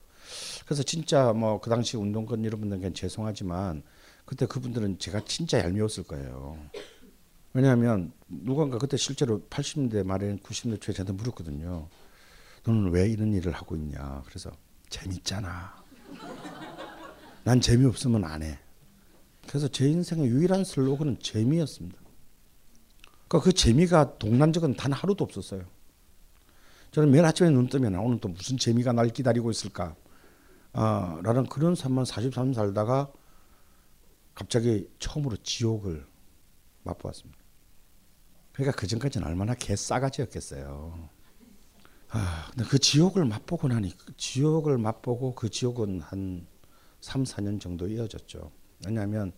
그래서 0.65 0.83
진짜 0.85 1.33
뭐 1.33 1.61
그 1.61 1.69
당시 1.71 1.97
운동권 1.97 2.45
여러분들께 2.45 2.93
죄송하지만 2.93 3.83
그때 4.25 4.47
그분들은 4.47 4.99
제가 5.01 5.25
진짜 5.25 5.59
얄미웠을 5.59 6.05
거예요. 6.05 6.57
왜냐하면 7.53 8.13
누군가 8.29 8.79
그때 8.79 8.97
실제로 8.97 9.41
80년대 9.51 10.05
말에 10.05 10.37
90년대 10.37 10.81
초에 10.81 10.95
저한테 10.95 11.13
물었거든요. 11.15 11.89
너는 12.65 12.91
왜 12.93 13.09
이런 13.09 13.33
일을 13.33 13.53
하고 13.53 13.75
있냐? 13.75 14.23
그래서 14.27 14.53
재밌잖아. 14.89 15.75
난 17.43 17.61
재미없으면 17.61 18.25
안 18.25 18.43
해. 18.45 18.57
그래서 19.49 19.67
제 19.67 19.89
인생의 19.89 20.29
유일한 20.29 20.63
슬로건은 20.63 21.19
재미였습니다. 21.21 21.99
그러니까 23.31 23.45
그 23.45 23.53
재미가 23.53 24.19
동난 24.19 24.53
적은 24.53 24.75
단 24.75 24.93
하루도 24.93 25.23
없었어요. 25.23 25.63
저는 26.91 27.13
매일 27.13 27.25
아침에 27.25 27.49
눈 27.51 27.69
뜨면 27.69 27.95
오늘 27.95 28.19
또 28.19 28.29
무슨 28.29 28.59
재미가 28.59 28.93
날 28.93 29.09
기다리고 29.11 29.53
있을까? 29.53 29.95
어, 30.73 31.21
라는 31.23 31.47
그런 31.47 31.77
삶만 31.77 32.05
43년 32.05 32.55
살다가 32.55 33.13
갑자기 34.35 34.91
처음으로 34.99 35.37
지옥을 35.37 36.05
맛보았습니다. 36.83 37.39
그러니까 38.53 38.77
그 38.77 38.89
전까지는 38.89 39.25
얼마나 39.25 39.55
개싸가지였겠어요. 39.55 41.09
아, 42.09 42.51
근데 42.51 42.69
그 42.69 42.81
지옥을 42.81 43.25
맛보고 43.27 43.69
나니 43.69 43.97
그 43.97 44.13
지옥을 44.17 44.77
맛보고 44.77 45.37
그 45.37 45.49
지옥은 45.49 46.01
한 46.01 46.49
3, 47.01 47.23
4년 47.23 47.61
정도 47.61 47.87
이어졌죠. 47.87 48.51
왜냐하면 48.85 49.33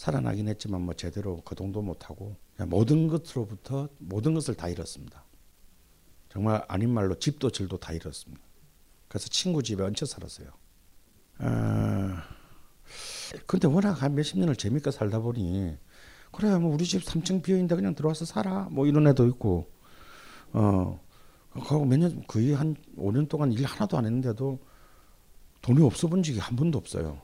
살아나긴 0.00 0.48
했지만 0.48 0.80
뭐 0.80 0.94
제대로 0.94 1.42
거동도 1.42 1.82
못하고 1.82 2.34
모든 2.68 3.06
것으로부터 3.06 3.90
모든 3.98 4.32
것을 4.32 4.54
다 4.54 4.66
잃었습니다. 4.66 5.26
정말 6.30 6.64
아닌 6.68 6.88
말로 6.88 7.18
집도 7.18 7.50
질도 7.50 7.76
다 7.76 7.92
잃었습니다. 7.92 8.42
그래서 9.08 9.28
친구 9.28 9.62
집에 9.62 9.82
얹혀 9.82 10.06
살았어요. 10.06 10.48
아, 11.36 12.22
근데 13.44 13.68
워낙 13.68 14.02
한 14.02 14.14
몇십 14.14 14.38
년을 14.38 14.56
재밌게 14.56 14.90
살다 14.90 15.18
보니 15.18 15.76
그래 16.32 16.56
뭐 16.56 16.72
우리 16.72 16.86
집 16.86 17.02
3층 17.02 17.42
비어 17.42 17.56
있는데 17.56 17.74
그냥 17.74 17.94
들어와서 17.94 18.24
살아 18.24 18.68
뭐 18.70 18.86
이런 18.86 19.06
애도 19.06 19.26
있고 19.26 19.70
어 20.54 20.98
그리고 21.52 21.84
몇년 21.84 22.24
거의 22.26 22.54
한 22.54 22.74
5년 22.96 23.28
동안 23.28 23.52
일 23.52 23.66
하나도 23.66 23.98
안 23.98 24.06
했는데도 24.06 24.60
돈이 25.60 25.82
없어 25.84 26.08
본 26.08 26.22
적이 26.22 26.38
한 26.38 26.56
번도 26.56 26.78
없어요. 26.78 27.20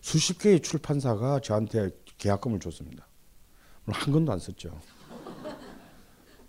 수십 0.00 0.38
개의 0.38 0.60
출판사가 0.60 1.40
저한테 1.40 1.90
계약금을 2.18 2.60
줬습니다. 2.60 3.06
한 3.86 4.12
건도 4.12 4.32
안 4.32 4.38
썼죠. 4.38 4.80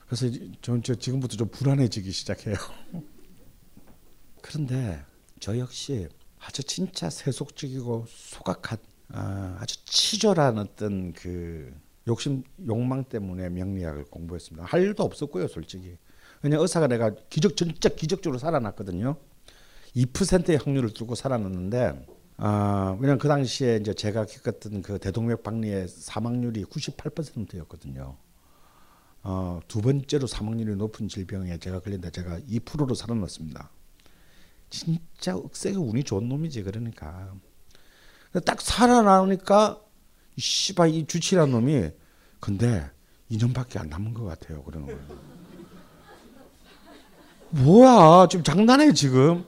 그래서 0.07 0.27
전 0.62 0.81
지금부터 0.81 1.36
좀 1.36 1.49
불안해지기 1.49 2.12
시작해요. 2.12 2.55
그런데 4.41 5.03
저 5.39 5.57
역시 5.57 6.07
아주 6.39 6.63
진짜 6.63 7.10
세속적이고 7.10 8.05
소각한 8.07 8.77
아, 9.10 9.63
주 9.65 9.83
치졸한 9.86 10.57
어떤 10.57 11.13
그 11.13 11.73
욕심 12.07 12.43
욕망 12.65 13.03
때문에 13.03 13.49
명리학을 13.49 14.05
공부했습니다. 14.05 14.65
할 14.65 14.81
일도 14.81 15.03
없었고요, 15.03 15.47
솔직히. 15.47 15.97
그냥 16.41 16.62
의사가 16.62 16.88
내가 16.88 17.12
기적 17.29 17.57
진짜 17.57 17.89
기적적으로 17.89 18.39
살아났거든요. 18.39 19.17
2%의 19.95 20.57
확률을 20.57 20.93
두고 20.93 21.15
살아났는데 21.15 22.05
아, 22.38 22.95
그냥 23.00 23.17
그 23.17 23.28
당시에 23.28 23.78
이제 23.78 23.93
제가 23.93 24.26
겪었던 24.26 24.84
그 24.84 25.00
대동맥 25.00 25.41
박리의 25.41 25.88
사망률이 25.88 26.65
98%였거든요. 26.65 28.15
어, 29.23 29.60
두 29.67 29.82
번째로 29.82 30.28
사망률이 30.28 30.76
높은 30.76 31.08
질병에 31.08 31.58
제가 31.58 31.80
걸린다 31.80 32.12
제가 32.12 32.39
2%로 32.39 32.93
살아났습니다. 32.93 33.71
진짜 34.69 35.36
억세게 35.36 35.78
운이 35.78 36.04
좋은 36.04 36.30
놈이지 36.30 36.63
그러니까. 36.63 37.34
딱 38.45 38.62
살아나오니까 38.62 39.82
이 40.36 40.41
씨발 40.41 40.89
이 40.89 41.08
주치라는 41.08 41.52
놈이 41.52 41.89
근데 42.39 42.88
2년밖에 43.32 43.80
안 43.80 43.89
남은 43.89 44.13
것 44.13 44.26
같아요 44.26 44.62
그러는 44.63 44.88
거예요. 44.88 45.38
뭐야 47.50 48.28
지금 48.30 48.43
장난해 48.43 48.93
지금? 48.93 49.45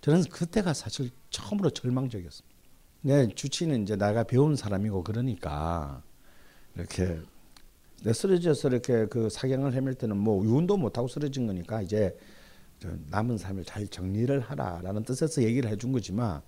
저는 0.00 0.24
그때가 0.24 0.74
사실 0.74 1.10
처음으로 1.30 1.70
절망적이었습니다. 1.70 2.56
네, 3.02 3.28
주치는 3.28 3.82
이제 3.82 3.96
내가 3.96 4.24
배운 4.24 4.56
사람이고 4.56 5.04
그러니까 5.04 6.02
이렇게 6.74 7.20
내 8.02 8.12
쓰러져서 8.12 8.68
이렇게 8.68 9.06
그 9.06 9.28
사경을 9.28 9.72
헤맬 9.74 9.94
때는 9.94 10.16
뭐 10.16 10.44
유운도 10.44 10.76
못하고 10.76 11.08
쓰러진 11.08 11.46
거니까 11.46 11.82
이제 11.82 12.16
남은 13.10 13.38
삶을 13.38 13.64
잘 13.64 13.88
정리를 13.88 14.38
하라라는 14.40 15.02
뜻에서 15.04 15.42
얘기를 15.42 15.70
해준 15.70 15.92
거지만 15.92 16.42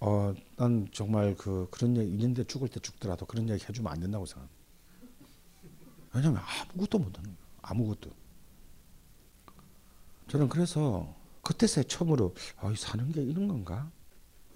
어, 0.00 0.32
난 0.56 0.88
정말 0.92 1.34
그 1.36 1.66
그런 1.70 1.96
얘기 1.96 2.10
있는데 2.12 2.44
죽을 2.44 2.68
때 2.68 2.80
죽더라도 2.80 3.26
그런 3.26 3.48
얘기 3.48 3.64
해주면 3.68 3.92
안 3.92 4.00
된다고 4.00 4.24
생각합니다. 4.24 4.58
왜냐면 6.14 6.42
아무것도 6.42 6.98
못하는 6.98 7.30
거예요. 7.30 7.38
아무것도. 7.62 8.10
저는 10.28 10.48
그래서 10.48 11.14
그때서 11.42 11.82
처음으로 11.82 12.34
아, 12.58 12.72
사는 12.76 13.10
게 13.12 13.22
이런 13.22 13.48
건가? 13.48 13.90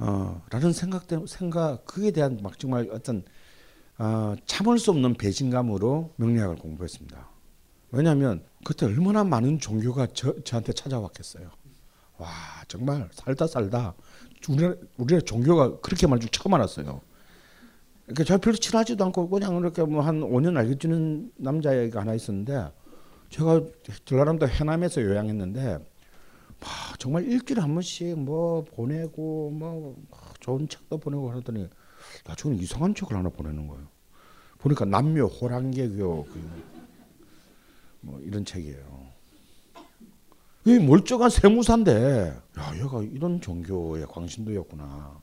어, 0.04 0.42
라는 0.50 0.72
생각 0.72 1.06
때문에 1.06 1.28
생각 1.28 1.84
그에 1.84 2.10
대한 2.10 2.40
막 2.42 2.58
정말 2.58 2.88
어떤 2.90 3.22
어, 3.98 4.34
참을 4.46 4.80
수 4.80 4.90
없는 4.90 5.14
배신감으로 5.14 6.14
명리학을 6.16 6.56
공부했습니다. 6.56 7.28
왜냐하면 7.92 8.42
그때 8.64 8.86
얼마나 8.86 9.22
많은 9.22 9.60
종교가 9.60 10.08
저, 10.12 10.34
저한테 10.42 10.72
찾아왔겠어요. 10.72 11.48
와 12.18 12.28
정말 12.66 13.08
살다 13.12 13.46
살다 13.46 13.94
우리나라, 14.48 14.74
우리나라 14.96 15.24
종교가 15.24 15.78
그렇게 15.80 16.08
말줄 16.08 16.30
처음 16.30 16.54
알았어요. 16.54 17.00
그러니까 18.06 18.24
저 18.24 18.38
별로 18.38 18.56
친하지도 18.56 19.04
않고 19.04 19.28
그냥 19.28 19.56
이렇게 19.58 19.84
뭐 19.84 20.02
한 20.02 20.20
5년 20.20 20.56
알려주는 20.56 21.32
남자애가 21.36 22.00
하나 22.00 22.14
있었는데 22.14 22.72
제가 23.30 23.62
전라남도 24.04 24.48
해남에서 24.48 25.00
요양했는데 25.00 25.74
와, 25.74 25.91
정말 26.98 27.24
일주일에 27.24 27.60
한 27.60 27.74
번씩 27.74 28.18
뭐 28.18 28.64
보내고 28.64 29.50
뭐 29.50 29.96
좋은 30.40 30.68
책도 30.68 30.98
보내고 30.98 31.32
하더니 31.32 31.68
나중에 32.24 32.56
이상한 32.56 32.94
책을 32.94 33.16
하나 33.16 33.28
보내는 33.28 33.66
거예요. 33.66 33.88
보니까 34.58 34.84
남묘 34.84 35.26
호랑개교 35.26 36.26
그뭐 38.02 38.20
이런 38.20 38.44
책이에요. 38.44 39.12
이 40.64 40.78
멀쩡한 40.78 41.28
세무사인데 41.28 42.40
야 42.58 42.76
얘가 42.76 43.02
이런 43.02 43.40
종교의 43.40 44.06
광신도였구나. 44.06 45.20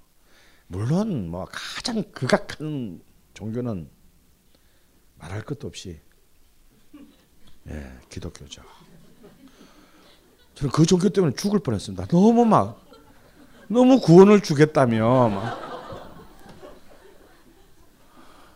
물론 0.67 1.29
뭐 1.29 1.47
가장 1.49 2.03
극악한 2.11 3.01
종교는 3.33 3.89
말할 5.15 5.43
것도 5.43 5.67
없이 5.67 5.99
예 7.69 7.97
기독교죠. 8.09 8.61
저는 10.59 10.71
그 10.73 10.85
종교 10.85 11.07
때문에 11.07 11.33
죽을 11.35 11.59
뻔했습니다. 11.59 12.07
너무 12.07 12.43
막 12.43 12.81
너무 13.69 14.01
구원을 14.01 14.41
주겠다며 14.41 15.29
막. 15.29 15.69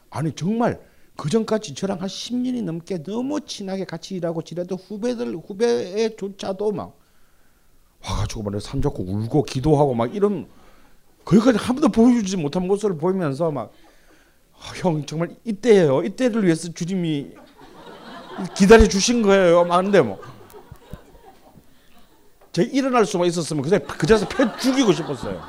아니 0.09 0.33
정말 0.33 0.81
그 1.15 1.29
전까지 1.29 1.75
저랑 1.75 2.01
한 2.01 2.07
10년이 2.09 2.61
넘게 2.63 3.03
너무 3.03 3.39
친하게 3.39 3.85
같이 3.85 4.15
일하고 4.15 4.41
지내던 4.41 4.77
후배들 4.77 5.33
후배조차도 5.47 6.73
막 6.73 6.99
와가지고 8.05 8.43
막 8.43 8.61
산잡고 8.61 9.03
울고 9.03 9.43
기도하고 9.43 9.93
막 9.93 10.13
이런 10.13 10.47
거기까지 11.23 11.57
한 11.57 11.75
번도 11.77 11.89
보여주지 11.89 12.35
못한 12.35 12.67
모습을 12.67 12.97
보이면서 12.97 13.49
막형 13.49 14.97
아, 14.97 15.05
정말 15.05 15.35
이때예요 15.45 16.03
이때를 16.03 16.43
위해서 16.43 16.71
주님이 16.73 17.31
기다려 18.57 18.85
주신 18.87 19.21
거예요 19.21 19.63
막 19.63 19.77
하는데 19.77 20.01
뭐 20.01 20.19
제가 22.53 22.69
일어날 22.71 23.05
수만 23.05 23.27
있었으면 23.27 23.63
그냥 23.63 23.81
그 23.85 24.05
자리에서 24.07 24.27
패 24.29 24.45
죽이고 24.59 24.93
싶었어요. 24.93 25.41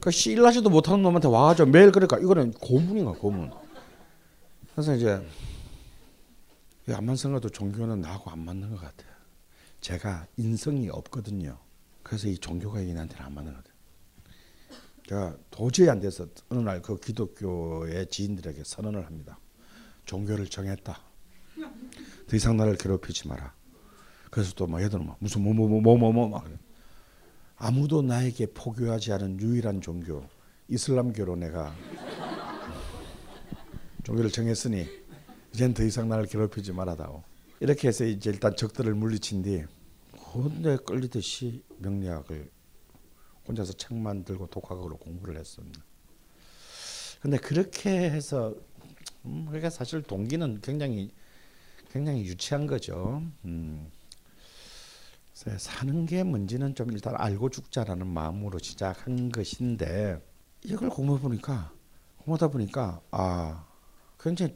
그 0.00 0.10
일하지도 0.10 0.68
못하는 0.68 1.02
놈한테 1.02 1.28
와가지고 1.28 1.70
매일 1.70 1.90
그러니까 1.90 2.18
이거는 2.18 2.52
고문인가 2.52 3.12
고문. 3.12 3.50
그래서 4.72 4.94
이제 4.94 5.26
안만 6.86 7.16
생각도 7.16 7.48
종교는 7.48 8.02
나하고 8.02 8.30
안 8.30 8.40
맞는 8.40 8.70
것 8.70 8.80
같아요. 8.80 9.10
제가 9.80 10.26
인성이 10.36 10.90
없거든요. 10.90 11.58
그래서 12.02 12.28
이 12.28 12.36
종교가 12.36 12.84
얘한테는 12.86 13.24
안 13.24 13.34
맞는 13.34 13.54
것 13.54 13.64
같아요. 13.64 13.74
제가 15.08 15.36
도저히 15.50 15.88
안 15.88 16.00
돼서 16.00 16.26
어느 16.50 16.60
날 16.60 16.82
그 16.82 16.98
기독교의 17.00 18.08
지인들에게 18.08 18.62
선언을 18.64 19.06
합니다. 19.06 19.38
종교를 20.04 20.46
정했다. 20.48 20.98
더 22.34 22.36
이상 22.36 22.56
나를 22.56 22.76
괴롭히지 22.76 23.28
마라. 23.28 23.54
그래서 24.28 24.52
또 24.54 24.66
막 24.66 24.82
얘들은 24.82 25.06
막 25.06 25.16
무슨 25.20 25.42
뭐 25.42 25.54
뭐 25.54 25.68
뭐 25.68 25.80
뭐 25.80 25.96
뭐뭐 25.96 26.28
막 26.30 26.44
아무도 27.56 28.02
나에게 28.02 28.46
포교하지 28.46 29.12
않은 29.12 29.38
유일한 29.38 29.80
종교 29.80 30.26
이슬람교로 30.66 31.36
내가 31.36 31.72
종교를 34.02 34.32
정했으니 34.32 34.84
이젠 35.52 35.74
더 35.74 35.84
이상 35.84 36.08
나를 36.08 36.26
괴롭히지 36.26 36.72
말아다오. 36.72 37.22
이렇게 37.60 37.86
해서 37.86 38.04
이제 38.04 38.30
일단 38.30 38.56
적들을 38.56 38.92
물리친 38.94 39.42
뒤 39.42 39.62
혼내 40.34 40.78
끌리듯이 40.84 41.62
명리학을 41.78 42.50
혼자서 43.46 43.74
책만 43.74 44.24
들고 44.24 44.48
독학으로 44.48 44.96
공부를 44.96 45.38
했습니다. 45.38 45.80
근데 47.20 47.36
그렇게 47.36 48.10
해서 48.10 48.56
음, 49.24 49.44
그러니까 49.46 49.70
사실 49.70 50.02
동기는 50.02 50.60
굉장히 50.62 51.12
굉장히 51.94 52.24
유치한 52.24 52.66
거죠. 52.66 53.22
음. 53.44 53.88
사는 55.32 56.06
게 56.06 56.24
뭔지는 56.24 56.74
좀 56.74 56.90
일단 56.90 57.14
알고 57.16 57.50
죽자라는 57.50 58.06
마음으로 58.06 58.58
시작한 58.58 59.30
것인데 59.30 60.20
이걸 60.64 60.88
공부 60.88 61.18
보니까 61.20 61.72
공부하다 62.16 62.48
보니까 62.48 63.00
아 63.12 63.64
굉장히 64.18 64.54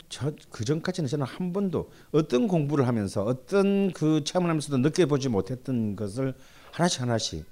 그 0.50 0.64
전까지는 0.64 1.08
저는 1.08 1.26
한 1.26 1.52
번도 1.52 1.90
어떤 2.10 2.48
공부를 2.48 2.88
하면서 2.88 3.22
어떤 3.22 3.92
그 3.92 4.24
체험을 4.24 4.50
하면서도 4.50 4.78
느껴보지 4.78 5.28
못했던 5.28 5.94
것을 5.94 6.34
하나씩 6.72 7.02
하나씩 7.02 7.46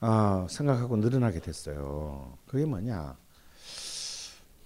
아, 0.00 0.46
생각하고 0.50 0.96
늘어나게 0.96 1.40
됐어요. 1.40 2.36
그게 2.46 2.66
뭐냐? 2.66 3.16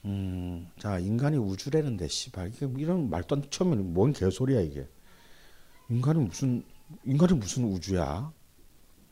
음, 0.04 0.70
자 0.78 0.98
인간이 0.98 1.36
우주라는데 1.36 2.08
씨발 2.08 2.48
이게 2.48 2.68
이런 2.78 3.10
말도 3.10 3.36
안 3.36 3.50
처음에 3.50 3.76
뭔 3.76 4.12
개소리야 4.12 4.60
이게 4.60 4.88
인간이 5.90 6.20
무슨 6.20 6.64
인간이 7.04 7.34
무슨 7.34 7.64
우주야? 7.64 8.32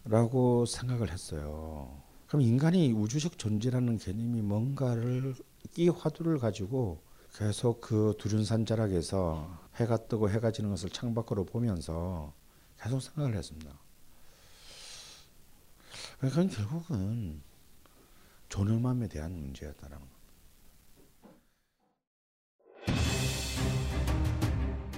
라고 0.05 0.66
생각을 0.66 1.11
했어요. 1.11 2.01
그럼 2.29 2.42
인간이 2.42 2.92
우주적 2.92 3.38
존재라는 3.38 3.99
개념이 3.99 4.40
뭔가를 4.42 5.35
이 5.77 5.88
화두를 5.88 6.38
가지고 6.38 7.03
계속 7.35 7.81
그 7.81 8.14
두륜산 8.18 8.64
자락에서 8.64 9.59
해가 9.77 9.96
뜨고 10.09 10.31
해가 10.31 10.53
지는 10.53 10.70
것을 10.70 10.90
창밖으로 10.90 11.44
보면서 11.44 12.33
계속 12.81 13.01
생각을 13.01 13.35
했습니다. 13.35 13.79
그러니까 16.18 16.57
결국은 16.57 17.42
존엄함에 18.49 19.09
대한 19.09 19.33
문제였다는 19.33 19.99
거. 19.99 20.15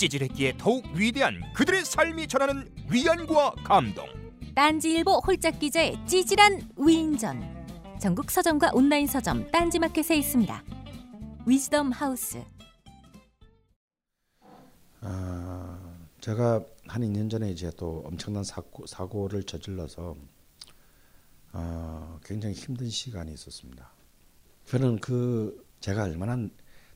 찌질했기에 0.00 0.54
더욱 0.56 0.86
위대한 0.94 1.42
그들의 1.52 1.84
삶이 1.84 2.26
전하는 2.26 2.72
위안과 2.90 3.52
감동 3.62 4.06
딴지일보 4.54 5.20
홀짝 5.26 5.58
기자의 5.58 5.94
찌질한 6.06 6.70
위인전. 6.76 7.98
전국 8.00 8.30
서점과 8.30 8.70
온라인 8.72 9.06
서점 9.06 9.50
딴지마켓에 9.50 10.16
있습니다. 10.16 10.64
위즈덤 11.46 11.92
하우스. 11.92 12.42
아, 15.02 15.78
제가 16.20 16.64
한 16.86 17.02
2년 17.02 17.30
전에 17.30 17.50
이제 17.50 17.70
또 17.76 18.02
엄청난 18.06 18.42
사고, 18.42 18.86
사고를 18.86 19.44
저질러서 19.44 20.16
어, 21.52 22.20
굉장히 22.24 22.54
힘든 22.54 22.88
시간이 22.88 23.32
있었습니다. 23.34 23.92
저는 24.64 24.98
그 25.00 25.64
제가 25.80 26.04
얼마나 26.04 26.48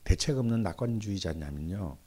대책 0.04 0.38
없는 0.38 0.62
낙관주의자냐면요. 0.62 1.98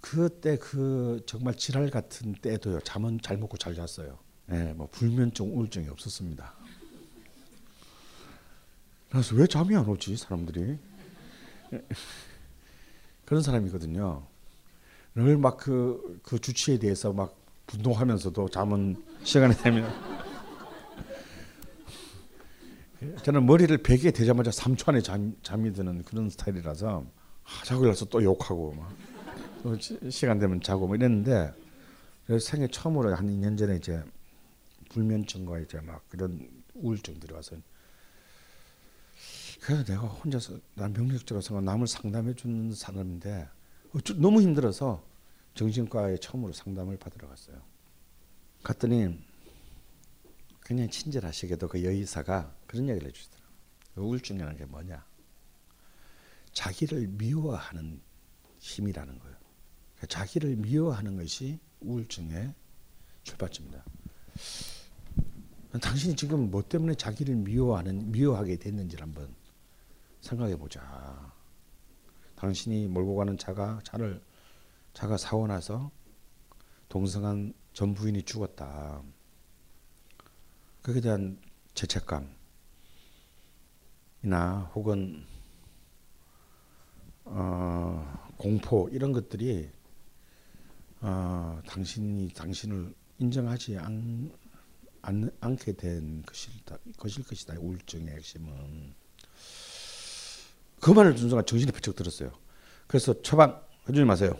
그때 0.00 0.56
그 0.56 1.22
정말 1.26 1.54
지랄 1.56 1.90
같은 1.90 2.32
때도요. 2.34 2.80
잠은 2.80 3.20
잘 3.22 3.36
먹고 3.36 3.56
잘 3.58 3.74
잤어요. 3.74 4.18
네, 4.46 4.72
뭐 4.74 4.88
불면증, 4.90 5.54
우울증이 5.56 5.88
없었습니다. 5.88 6.54
그래서 9.10 9.34
왜 9.36 9.46
잠이 9.46 9.76
안 9.76 9.86
오지 9.86 10.16
사람들이? 10.16 10.78
그런 13.26 13.42
사람이거든요. 13.42 14.26
늘 15.14 15.36
막 15.38 15.56
그 15.58 16.18
그 16.22 16.38
주치에 16.40 16.78
대해서 16.78 17.12
막 17.12 17.36
분노하면서도 17.66 18.48
잠은 18.48 18.96
시간이 19.24 19.54
되면 19.56 19.92
저는 23.22 23.46
머리를 23.46 23.76
베개 23.78 24.10
대자마자 24.12 24.50
3초 24.50 24.88
안에 24.90 25.00
잠, 25.02 25.34
잠이 25.42 25.72
드는 25.72 26.04
그런 26.04 26.28
스타일이라서 26.30 27.04
아, 27.44 27.64
자고 27.64 27.82
일어나서 27.82 28.04
또 28.06 28.22
욕하고 28.22 28.72
막또 28.74 29.09
시간 30.10 30.38
되면 30.38 30.60
자고 30.60 30.86
뭐 30.86 30.96
이랬는데 30.96 31.52
생애 32.40 32.66
처음으로 32.68 33.14
한 33.14 33.26
2년 33.26 33.58
전에 33.58 33.76
이제 33.76 34.02
불면증과 34.90 35.60
이제 35.60 35.80
막 35.80 36.08
그런 36.08 36.48
우울증들이 36.74 37.32
와서 37.32 37.56
그래서 39.60 39.84
내가 39.84 40.06
혼자서 40.06 40.58
난 40.74 40.92
명력적으로 40.92 41.42
생각 41.42 41.62
남을 41.64 41.86
상담해 41.86 42.34
주는 42.34 42.72
사람인데 42.72 43.48
너무 44.16 44.40
힘들어서 44.40 45.04
정신과에 45.54 46.16
처음으로 46.18 46.52
상담을 46.52 46.96
받으러 46.96 47.28
갔어요. 47.28 47.60
갔더니 48.62 49.18
굉장히 50.64 50.90
친절하시게도 50.90 51.68
그 51.68 51.84
여의사가 51.84 52.54
그런 52.66 52.88
얘기를 52.88 53.08
해주시더라고요. 53.08 53.50
우울증이라는 53.96 54.56
게 54.56 54.64
뭐냐? 54.64 55.04
자기를 56.52 57.08
미워하는 57.08 58.00
힘이라는 58.60 59.18
거예요. 59.18 59.39
자기를 60.08 60.56
미워하는 60.56 61.16
것이 61.16 61.58
우울증의 61.80 62.54
출발점입니다. 63.22 63.84
당신이 65.80 66.16
지금 66.16 66.50
뭐 66.50 66.62
때문에 66.62 66.94
자기를 66.94 67.36
미워하는 67.36 68.10
미워하게 68.10 68.56
됐는지를 68.56 69.02
한번 69.02 69.34
생각해 70.20 70.56
보자. 70.56 71.32
당신이 72.34 72.88
몰고 72.88 73.14
가는 73.16 73.36
차가 73.38 73.80
차를 73.84 74.22
차가 74.94 75.16
사고 75.16 75.46
나서 75.46 75.90
동성한 76.88 77.54
전 77.72 77.94
부인이 77.94 78.22
죽었다. 78.24 79.02
거기에 80.82 81.02
대한 81.02 81.38
죄책감이나 81.74 82.30
혹은 84.74 85.24
어, 87.24 88.32
공포 88.36 88.88
이런 88.90 89.12
것들이 89.12 89.70
어, 91.00 91.60
당신이 91.66 92.32
당신을 92.34 92.94
인정하지 93.18 93.78
않, 93.78 94.30
않, 95.02 95.30
않게 95.40 95.72
된 95.74 96.22
것일, 96.22 97.24
것이다. 97.24 97.54
우울증의 97.58 98.14
핵심은 98.14 98.94
그 100.80 100.90
말을 100.90 101.14
듣는 101.14 101.28
순간 101.28 101.44
정신이 101.46 101.72
번쩍 101.72 101.94
들었어요. 101.96 102.32
그래서 102.86 103.20
처방 103.22 103.62
해주지 103.88 104.04
마세요. 104.04 104.38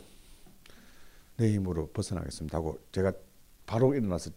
내 1.36 1.52
힘으로 1.54 1.88
벗어나겠습니다 1.92 2.58
하고 2.58 2.78
제가 2.92 3.12
바로 3.66 3.94
일어나서 3.94 4.30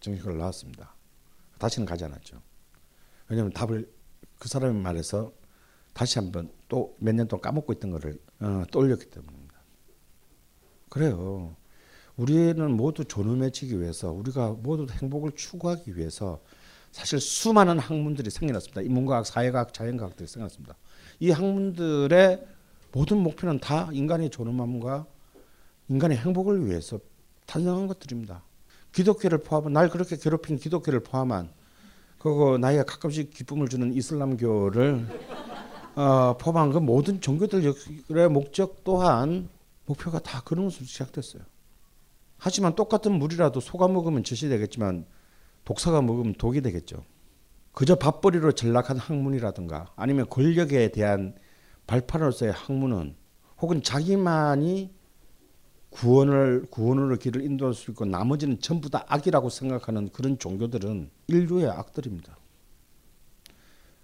정신과를 0.00 0.38
나왔습니다. 0.38 0.94
다시는 1.58 1.86
가지 1.86 2.04
않았죠. 2.04 2.40
왜냐하면 3.28 3.52
답을 3.52 3.90
그 4.38 4.48
사람의 4.48 4.80
말에서 4.82 5.32
다시 5.92 6.18
한번 6.18 6.50
또 6.68 6.96
몇 7.00 7.14
년 7.14 7.26
동안 7.28 7.42
까먹고 7.42 7.72
있던 7.74 7.90
것을 7.90 8.20
어, 8.40 8.64
떠올렸기 8.70 9.06
때문입니다. 9.10 9.37
그래요. 10.88 11.54
우리는 12.16 12.70
모두 12.70 13.04
존엄해지기 13.04 13.80
위해서 13.80 14.10
우리가 14.10 14.56
모두 14.60 14.86
행복을 14.90 15.32
추구하기 15.32 15.96
위해서 15.96 16.40
사실 16.90 17.20
수많은 17.20 17.78
학문들이 17.78 18.30
생겨났습니다. 18.30 18.80
인문과학, 18.82 19.24
사회과학, 19.26 19.72
자연과학들이 19.72 20.26
생겨났습니다. 20.26 20.74
이 21.20 21.30
학문들의 21.30 22.46
모든 22.92 23.18
목표는 23.18 23.60
다 23.60 23.88
인간의 23.92 24.30
존엄함과 24.30 25.06
인간의 25.88 26.18
행복을 26.18 26.66
위해서 26.66 26.98
탄생한 27.46 27.86
것들입니다. 27.86 28.42
기독교를 28.92 29.38
포함한 29.38 29.72
날 29.72 29.88
그렇게 29.88 30.16
괴롭힌 30.16 30.58
기독교를 30.58 31.00
포함한 31.00 31.50
그거 32.18 32.58
나이가 32.58 32.82
가끔씩 32.84 33.30
기쁨을 33.30 33.68
주는 33.68 33.92
이슬람교를 33.92 35.06
어, 35.94 36.36
포함한 36.38 36.72
그 36.72 36.78
모든 36.78 37.20
종교들의 37.20 38.28
목적 38.30 38.82
또한 38.84 39.48
목표가 39.88 40.18
다 40.18 40.42
그런 40.44 40.66
것으로 40.66 40.84
시작됐어요. 40.84 41.42
하지만 42.36 42.74
똑같은 42.74 43.12
물이라도 43.12 43.60
소가 43.60 43.88
먹으면 43.88 44.22
젖이 44.22 44.50
되겠지만 44.50 45.06
독사가 45.64 46.02
먹으면 46.02 46.34
독이 46.34 46.60
되겠죠. 46.60 47.04
그저 47.72 47.96
밥벌이로 47.96 48.52
전락한 48.52 48.98
학문이라든가 48.98 49.92
아니면 49.96 50.28
권력에 50.28 50.90
대한 50.92 51.34
발판으로서의 51.86 52.52
학문은 52.52 53.16
혹은 53.60 53.82
자기만이 53.82 54.94
구원을 55.90 56.66
구원으로 56.70 57.16
길을 57.16 57.42
인도할 57.42 57.72
수 57.74 57.90
있고 57.90 58.04
나머지는 58.04 58.60
전부 58.60 58.90
다 58.90 59.04
악이라고 59.08 59.48
생각하는 59.48 60.10
그런 60.10 60.38
종교들은 60.38 61.10
인류의 61.28 61.68
악들입니다. 61.68 62.36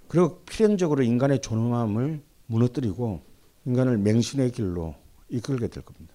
그리고 0.09 0.41
필연적으로 0.45 1.03
인간의 1.03 1.41
존엄함을 1.41 2.23
무너뜨리고 2.47 3.23
인간을 3.67 3.99
맹신의 3.99 4.53
길로 4.53 4.95
이끌게 5.35 5.67
될 5.67 5.83
겁니다. 5.85 6.15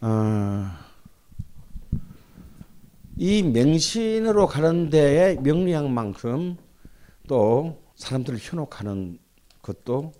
아, 0.00 0.86
이 3.16 3.42
맹신으로 3.42 4.46
가는 4.46 4.90
데에 4.90 5.36
명리학 5.36 5.88
만큼 5.88 6.56
또 7.26 7.80
사람들을 7.96 8.38
현혹하는 8.40 9.18
것도 9.62 10.12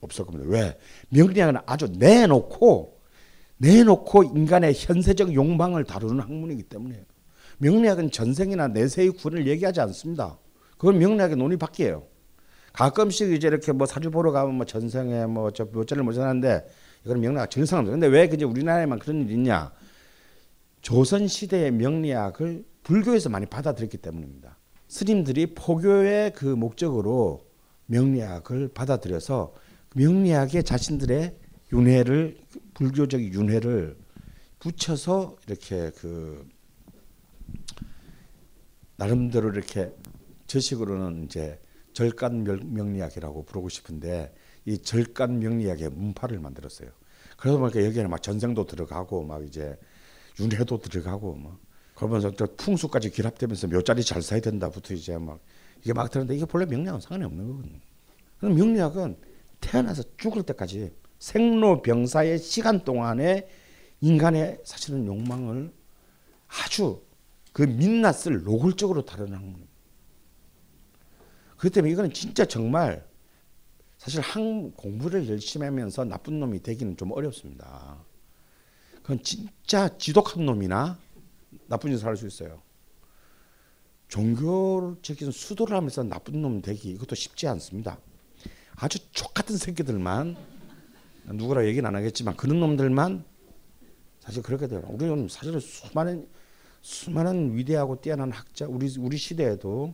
없을 0.00 0.26
겁니다. 0.26 0.46
왜? 0.48 0.78
명리학은 1.10 1.60
아주 1.66 1.86
내놓고 1.86 3.00
내놓고 3.58 4.24
인간의 4.24 4.74
현세적 4.74 5.34
욕망을 5.34 5.84
다루는 5.84 6.20
학문이기 6.20 6.64
때문에 6.64 7.04
명리학은 7.58 8.10
전생이나 8.10 8.68
내세의 8.68 9.10
구원을 9.10 9.46
얘기하지 9.46 9.80
않습니다. 9.82 10.38
그건 10.78 10.98
명리학의 10.98 11.36
논의 11.36 11.58
밖이에요. 11.58 12.06
가끔씩 12.72 13.32
이제 13.32 13.48
이렇게 13.48 13.72
뭐 13.72 13.86
사주 13.86 14.10
보러 14.10 14.32
가면 14.32 14.54
뭐 14.54 14.66
전생에 14.66 15.26
뭐저 15.26 15.68
몇자를 15.72 16.02
못 16.02 16.16
하는데 16.16 16.66
이건 17.04 17.20
명리학 17.20 17.52
상관없어요. 17.52 17.92
근데 17.92 18.06
왜 18.06 18.28
그제 18.28 18.44
우리나라에만 18.44 18.98
그런 18.98 19.22
일이 19.22 19.34
있냐? 19.34 19.72
조선 20.82 21.28
시대의 21.28 21.72
명리학을 21.72 22.64
불교에서 22.82 23.28
많이 23.28 23.46
받아들였기 23.46 23.98
때문입니다. 23.98 24.58
스님들이 24.88 25.54
포교의 25.54 26.32
그 26.32 26.46
목적으로 26.46 27.46
명리학을 27.86 28.68
받아들여서 28.68 29.54
명리학에 29.94 30.62
자신들의 30.62 31.36
윤회를 31.72 32.38
불교적 32.74 33.20
윤회를 33.20 33.96
붙여서 34.58 35.36
이렇게 35.46 35.90
그 35.96 36.46
나름대로 38.96 39.50
이렇게 39.50 39.92
저식으로는 40.46 41.24
이제 41.24 41.58
절간 41.92 42.44
명리학이라고 42.44 43.44
부르고 43.44 43.68
싶은데 43.68 44.32
이 44.70 44.78
절간 44.78 45.40
명리학의 45.40 45.90
문파를 45.90 46.38
만들었어요. 46.38 46.90
그러다 47.36 47.58
보니까 47.58 47.84
여기에는 47.84 48.08
막 48.08 48.22
전생도 48.22 48.66
들어가고 48.66 49.24
막 49.24 49.44
이제 49.44 49.76
윤회도 50.38 50.78
들어가고 50.78 51.34
뭐 51.34 51.58
그러면서 51.94 52.30
또 52.30 52.46
풍수까지 52.56 53.10
결합되면서 53.10 53.66
몇 53.66 53.84
자리 53.84 54.04
잘 54.04 54.22
사야 54.22 54.40
된다부터 54.40 54.94
이제 54.94 55.18
막 55.18 55.40
이게 55.82 55.92
막 55.92 56.10
들었는데 56.10 56.36
이게 56.36 56.44
본래 56.44 56.66
명리학은 56.66 57.00
상관이 57.00 57.24
없는 57.24 57.48
거거든요. 57.48 57.78
그럼 58.38 58.54
명리학은 58.54 59.16
태어나서 59.60 60.04
죽을 60.16 60.42
때까지 60.44 60.92
생로병사의 61.18 62.38
시간 62.38 62.84
동안에 62.84 63.48
인간의 64.00 64.60
사실은 64.64 65.06
욕망을 65.06 65.72
아주 66.46 67.02
그 67.52 67.62
민낯을 67.62 68.44
노골적으로 68.44 69.04
다루는 69.04 69.34
학문. 69.34 69.66
그렇기 71.56 71.74
때문에 71.74 71.92
이거는 71.92 72.12
진짜 72.12 72.44
정말 72.44 73.09
사실 74.00 74.22
한 74.22 74.72
공부를 74.72 75.28
열심히 75.28 75.66
하면서 75.66 76.06
나쁜 76.06 76.40
놈이 76.40 76.62
되기는 76.62 76.96
좀 76.96 77.12
어렵습니다. 77.12 77.98
그건 79.02 79.22
진짜 79.22 79.94
지독한 79.98 80.46
놈이나 80.46 80.98
나쁜 81.66 81.92
짓을 81.92 82.06
할 82.06 82.16
수 82.16 82.26
있어요. 82.26 82.62
종교적인 84.08 85.30
수도를 85.30 85.76
하면서 85.76 86.02
나쁜 86.02 86.40
놈 86.40 86.62
되기 86.62 86.92
이것도 86.92 87.14
쉽지 87.14 87.46
않습니다. 87.48 87.98
아주 88.76 88.98
족 89.12 89.34
같은 89.34 89.58
새끼들만 89.58 90.34
누구라 91.26 91.66
얘기는 91.66 91.86
안 91.86 91.94
하겠지만 91.94 92.38
그런 92.38 92.58
놈들만 92.58 93.22
사실 94.20 94.42
그렇게 94.42 94.66
돼요. 94.66 94.82
우리는 94.88 95.28
사실 95.28 95.60
수많은 95.60 96.26
수많은 96.80 97.54
위대하고 97.54 98.00
뛰어난 98.00 98.32
학자 98.32 98.66
우리 98.66 98.90
우리 98.98 99.18
시대에도 99.18 99.92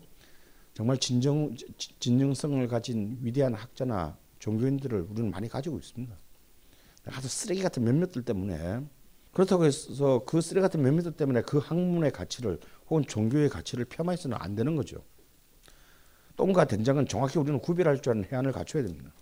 정말 0.76 0.98
진정 0.98 1.56
진정성을 2.00 2.68
가진 2.68 3.16
위대한 3.22 3.54
학자나 3.54 4.14
종교인들을 4.40 5.06
우리는 5.08 5.30
많이 5.30 5.48
가지고 5.48 5.78
있습니다. 5.78 6.14
아주 7.06 7.28
쓰레기 7.28 7.62
같은 7.62 7.82
몇몇들 7.82 8.22
때문에 8.22 8.82
그렇다고 9.32 9.64
해서 9.64 10.22
그 10.26 10.42
쓰레기 10.42 10.60
같은 10.60 10.82
몇몇들 10.82 11.12
때문에 11.12 11.40
그 11.40 11.56
학문의 11.56 12.10
가치를 12.10 12.60
혹은 12.90 13.06
종교의 13.06 13.48
가치를 13.48 13.86
폄하해서는 13.86 14.36
안 14.38 14.54
되는 14.54 14.76
거죠. 14.76 15.02
똥과 16.36 16.66
된장은 16.66 17.08
정확히 17.08 17.38
우리는 17.38 17.58
구별할 17.58 18.02
줄 18.02 18.12
아는 18.12 18.26
해안을 18.30 18.52
갖춰야 18.52 18.82
됩니다. 18.82 19.14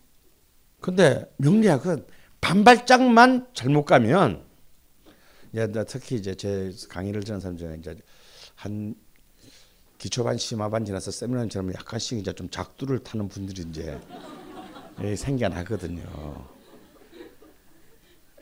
근데 0.81 1.25
명리학은 1.37 2.05
반발짝만 2.40 3.51
잘못 3.55 3.85
가면 3.85 4.45
이제 5.53 5.85
특히 5.87 6.17
이제 6.17 6.35
제 6.35 6.73
강의를 6.88 7.23
듣는 7.23 7.38
사람 7.38 7.57
중에 7.57 7.77
이제 7.79 7.97
한 8.57 8.97
기초반 10.05 10.37
심화반 10.37 10.85
지나서 10.85 11.11
세미나처럼 11.11 11.73
약간씩 11.73 12.19
이제 12.19 12.31
좀 12.35 12.51
작두를 12.51 12.99
타는 12.99 13.27
분들이 13.27 13.62
이제 13.62 13.99
생겨나거든요. 15.17 16.47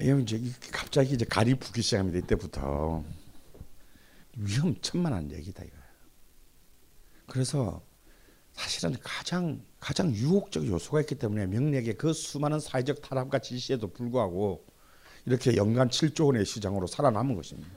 이제 0.01 0.43
갑자기 0.73 1.15
이제 1.15 1.25
가리 1.25 1.55
부기 1.55 1.81
시작합니다. 1.81 2.19
이때부터 2.19 3.05
위험천만한 4.37 5.31
얘기다 5.31 5.63
이거. 5.63 5.77
그래서 7.29 7.81
사실은 8.55 8.97
가장 9.01 9.65
가장 9.79 10.13
유혹적 10.13 10.67
요소가 10.67 11.03
있기 11.03 11.15
때문에 11.15 11.47
명리학의 11.47 11.97
그 11.97 12.13
수많은 12.13 12.59
사회적 12.59 13.03
탄압과 13.03 13.39
질시에도 13.39 13.87
불구하고 13.87 14.67
이렇게 15.27 15.55
연간 15.55 15.91
7조 15.91 16.27
원의 16.27 16.45
시장으로 16.45 16.89
살아남은 16.89 17.37
것입니다. 17.37 17.71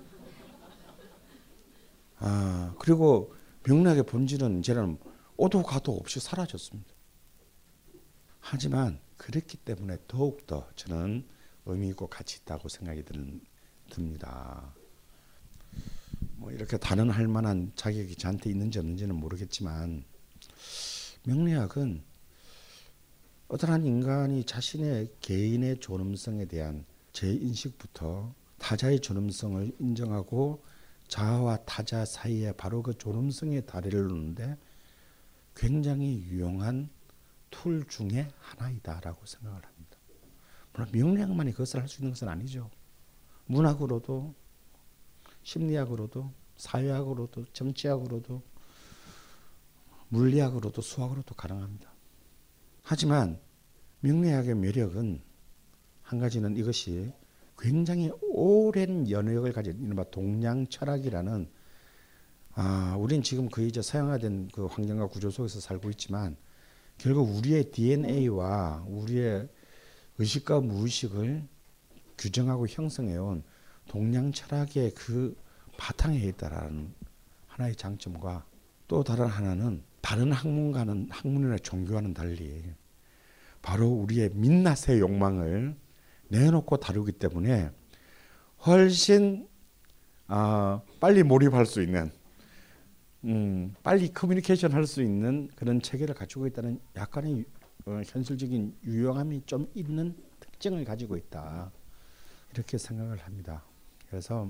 아 2.17 2.74
그리고 2.80 3.36
명락의 3.67 4.04
본질은 4.04 4.60
이제는 4.60 4.97
오도 5.38 5.63
가도 5.63 5.95
없이 5.95 6.19
사라졌습니다. 6.19 6.93
하지만 8.39 8.99
그랬기 9.17 9.58
때문에 9.58 9.97
더욱더 10.08 10.67
저는 10.75 11.25
의미 11.65 11.89
있고 11.89 12.08
가치 12.08 12.39
있다고 12.41 12.69
생각이 12.69 13.04
듭니다. 13.89 14.73
뭐 16.36 16.51
이렇게 16.51 16.78
단언할 16.78 17.28
만한 17.28 17.71
자격이 17.75 18.15
저한테 18.15 18.51
있는지 18.51 18.78
없는지는 18.78 19.15
모르겠지만 19.15 20.04
명리학은 21.23 22.04
어떠한 23.47 23.86
인간이 23.86 24.43
자신의 24.43 25.15
개인의 25.21 25.80
존엄성에 25.80 26.45
대한 26.45 26.86
제 27.13 27.32
인식부터 27.32 28.34
타자의 28.60 28.99
존엄성을 28.99 29.71
인정하고 29.80 30.63
자아와 31.08 31.65
타자 31.65 32.06
사이에 32.06 32.52
바로 32.54 32.82
그 32.82 32.98
존엄성의 32.98 33.65
다리를 33.65 34.08
놓는데 34.08 34.58
굉장히 35.56 36.24
유용한 36.24 36.89
툴 37.50 37.88
중에 37.88 38.28
하나이다라고 38.39 39.26
생각을 39.26 39.63
합니다. 39.63 39.98
물론 40.74 40.89
명리학만이 40.91 41.52
그것을 41.54 41.82
할 41.82 41.88
수 41.88 42.02
있는 42.02 42.12
것은 42.12 42.28
아니죠. 42.28 42.70
문학으로도 43.46 44.34
심리학으로도 45.44 46.34
사회학으로도 46.58 47.46
정치학으로도 47.54 48.41
물리학으로도 50.10 50.82
수학으로도 50.82 51.36
가능합니다. 51.36 51.94
하지만 52.84 53.39
명리학의 54.02 54.56
매력은 54.56 55.22
한 56.02 56.20
가지는 56.20 56.56
이것이 56.58 57.13
굉장히 57.58 58.12
오랜 58.22 59.10
연역을 59.10 59.54
가진 59.54 59.80
이른바 59.82 60.04
동양 60.06 60.68
철학이라는 60.68 61.50
아, 62.58 62.96
우린 62.98 63.22
지금 63.22 63.50
거의 63.50 63.68
이제 63.68 63.82
서양화된 63.82 64.50
그 64.54 64.65
환경과 64.65 65.08
구조 65.08 65.30
속에서 65.30 65.60
살고 65.60 65.89
있지만 65.91 66.38
결국 66.98 67.36
우리의 67.36 67.72
DNA와 67.72 68.86
우리의 68.88 69.50
의식과 70.18 70.62
무의식을 70.62 71.44
규정하고 72.18 72.68
형성해온 72.68 73.44
동양 73.88 74.32
철학의 74.32 74.94
그 74.94 75.36
바탕에 75.78 76.18
있다라는 76.20 76.94
하나의 77.48 77.76
장점과 77.76 78.46
또 78.88 79.04
다른 79.04 79.28
하나는 79.28 79.84
다른 80.02 80.32
학문과는 80.32 81.08
학문이나 81.10 81.58
종교와는 81.58 82.13
달리 82.13 82.63
바로 83.62 83.88
우리의 83.88 84.30
민낯의 84.34 85.00
욕망을 85.00 85.76
내놓고 86.30 86.78
다루기 86.78 87.12
때문에 87.14 87.70
훨씬 88.66 89.48
어, 90.28 90.82
빨리 91.00 91.24
몰입할 91.24 91.66
수 91.66 91.82
있는 91.82 92.12
음, 93.26 93.74
빨리 93.84 94.12
커뮤니케이션 94.14 94.72
할 94.72 94.86
수 94.86 95.02
있는 95.02 95.50
그런 95.56 95.82
체계를 95.82 96.14
가지고 96.16 96.48
있다는 96.48 96.80
약간의 96.96 97.46
어, 97.86 98.02
현실적인 98.06 98.76
유용함이 98.84 99.44
좀 99.46 99.70
있는 99.76 100.16
특징을 100.40 100.84
가지고 100.86 101.18
있다 101.18 101.72
이렇게 102.54 102.78
생각을 102.78 103.18
합니다. 103.20 103.64
그래서 104.10 104.50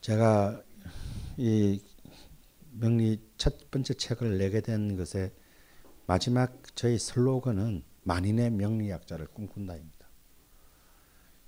제가 0.00 0.62
이 1.36 1.80
명리 2.72 3.20
첫 3.36 3.70
번째 3.70 3.94
책을 3.94 4.38
내게 4.38 4.60
된 4.60 4.96
것의 4.96 5.30
마지막 6.06 6.62
저희 6.74 6.98
슬로건은 6.98 7.82
만인의 8.04 8.50
명리학자를 8.50 9.26
꿈꾼다입니다. 9.28 10.06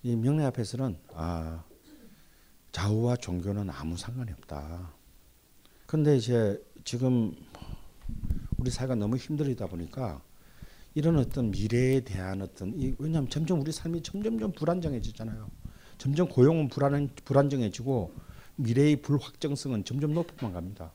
이 0.03 0.17
명리 0.17 0.45
앞에서는 0.45 0.99
아 1.15 1.65
좌우와 2.73 3.17
종교는 3.17 3.71
아무 3.71 3.97
상관이 3.97 4.33
없다. 4.33 4.93
근데 5.87 6.17
이제 6.17 6.63
지금 6.85 7.35
우리 8.59 8.71
사회가 8.71 8.95
너무 8.95 9.17
힘들다 9.17 9.67
보니까 9.67 10.23
이런 10.95 11.19
어떤 11.19 11.51
미래에 11.51 12.01
대한 12.01 12.43
어떤 12.43 12.73
이 12.79 12.95
왜냐하면 12.99 13.29
점점 13.31 13.61
우리 13.61 13.73
삶이 13.73 14.03
점점점 14.03 14.53
불안정해지잖아요. 14.53 15.51
점점 15.99 16.29
고용은 16.29 16.69
불안 16.69 17.09
불안정해지고 17.25 18.13
미래의 18.57 19.03
불확정성은 19.03 19.85
점점 19.85 20.15
높아만 20.15 20.53
갑니다. 20.53 20.93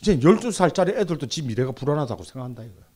이제 0.00 0.18
12살짜리 0.18 0.96
애들도 0.96 1.26
지 1.26 1.42
미래가 1.42 1.72
불안하다고 1.72 2.22
생각한다 2.24 2.64
이거. 2.64 2.89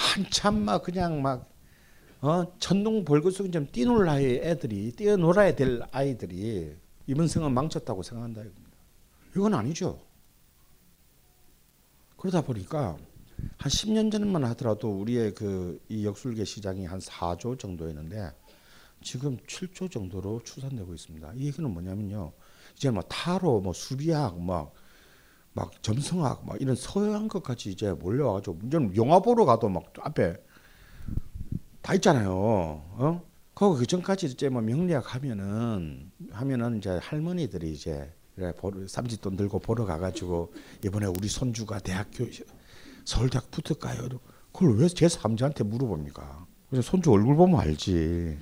한참 0.00 0.62
막 0.62 0.82
그냥 0.82 1.20
막 1.20 1.48
어, 2.22 2.44
천둥 2.58 3.04
벌거숭이 3.04 3.50
좀 3.50 3.66
뛰놀 3.70 4.06
나이 4.06 4.36
애들이 4.36 4.92
뛰어놀아야 4.92 5.54
될 5.54 5.82
아이들이 5.92 6.74
이번 7.06 7.28
생은 7.28 7.52
망쳤다고 7.52 8.02
생각한다 8.02 8.42
이겁니다. 8.42 8.76
이건 9.36 9.54
아니죠. 9.54 10.00
그러다 12.16 12.40
보니까 12.42 12.96
한 13.56 13.70
10년 13.70 14.10
전만 14.10 14.44
하더라도 14.44 14.90
우리의 14.90 15.34
그 15.34 15.80
이 15.88 16.04
역술계 16.04 16.44
시장이 16.44 16.86
한 16.86 16.98
4조 16.98 17.58
정도였는데 17.58 18.30
지금 19.02 19.36
7조 19.38 19.90
정도로 19.90 20.42
추산되고 20.44 20.94
있습니다. 20.94 21.32
이 21.36 21.46
얘기는 21.46 21.70
뭐냐면요. 21.70 22.32
이제 22.76 22.90
뭐 22.90 23.02
타로, 23.02 23.60
뭐 23.60 23.72
수리학, 23.72 24.40
막, 24.40 24.72
막 25.52 25.82
점성학, 25.82 26.46
막 26.46 26.60
이런 26.60 26.76
서양 26.76 27.28
것까지 27.28 27.70
이제 27.70 27.92
몰려와가지고, 27.92 28.58
이제는 28.66 28.96
영화 28.96 29.18
보러 29.20 29.44
가도 29.44 29.68
막 29.68 29.92
앞에 30.00 30.36
다 31.82 31.94
있잖아요. 31.94 32.32
어? 32.32 33.22
거기 33.54 33.80
그 33.80 33.86
전까지 33.86 34.26
이제 34.26 34.48
뭐 34.48 34.62
명리학 34.62 35.14
하면은, 35.14 36.10
하면은 36.30 36.78
이제 36.78 36.90
할머니들이 37.02 37.72
이제 37.72 38.12
그래, 38.36 38.52
삼짓돈 38.86 39.36
들고 39.36 39.58
보러 39.58 39.84
가가지고, 39.84 40.52
이번에 40.84 41.06
우리 41.06 41.28
손주가 41.28 41.78
대학교, 41.80 42.26
서울대학 43.04 43.50
붙을까요? 43.50 44.08
그걸 44.52 44.76
왜 44.78 44.88
제 44.88 45.08
삼자한테 45.08 45.64
물어봅니까? 45.64 46.46
그냥 46.68 46.82
손주 46.82 47.10
얼굴 47.12 47.34
보면 47.36 47.58
알지. 47.60 48.38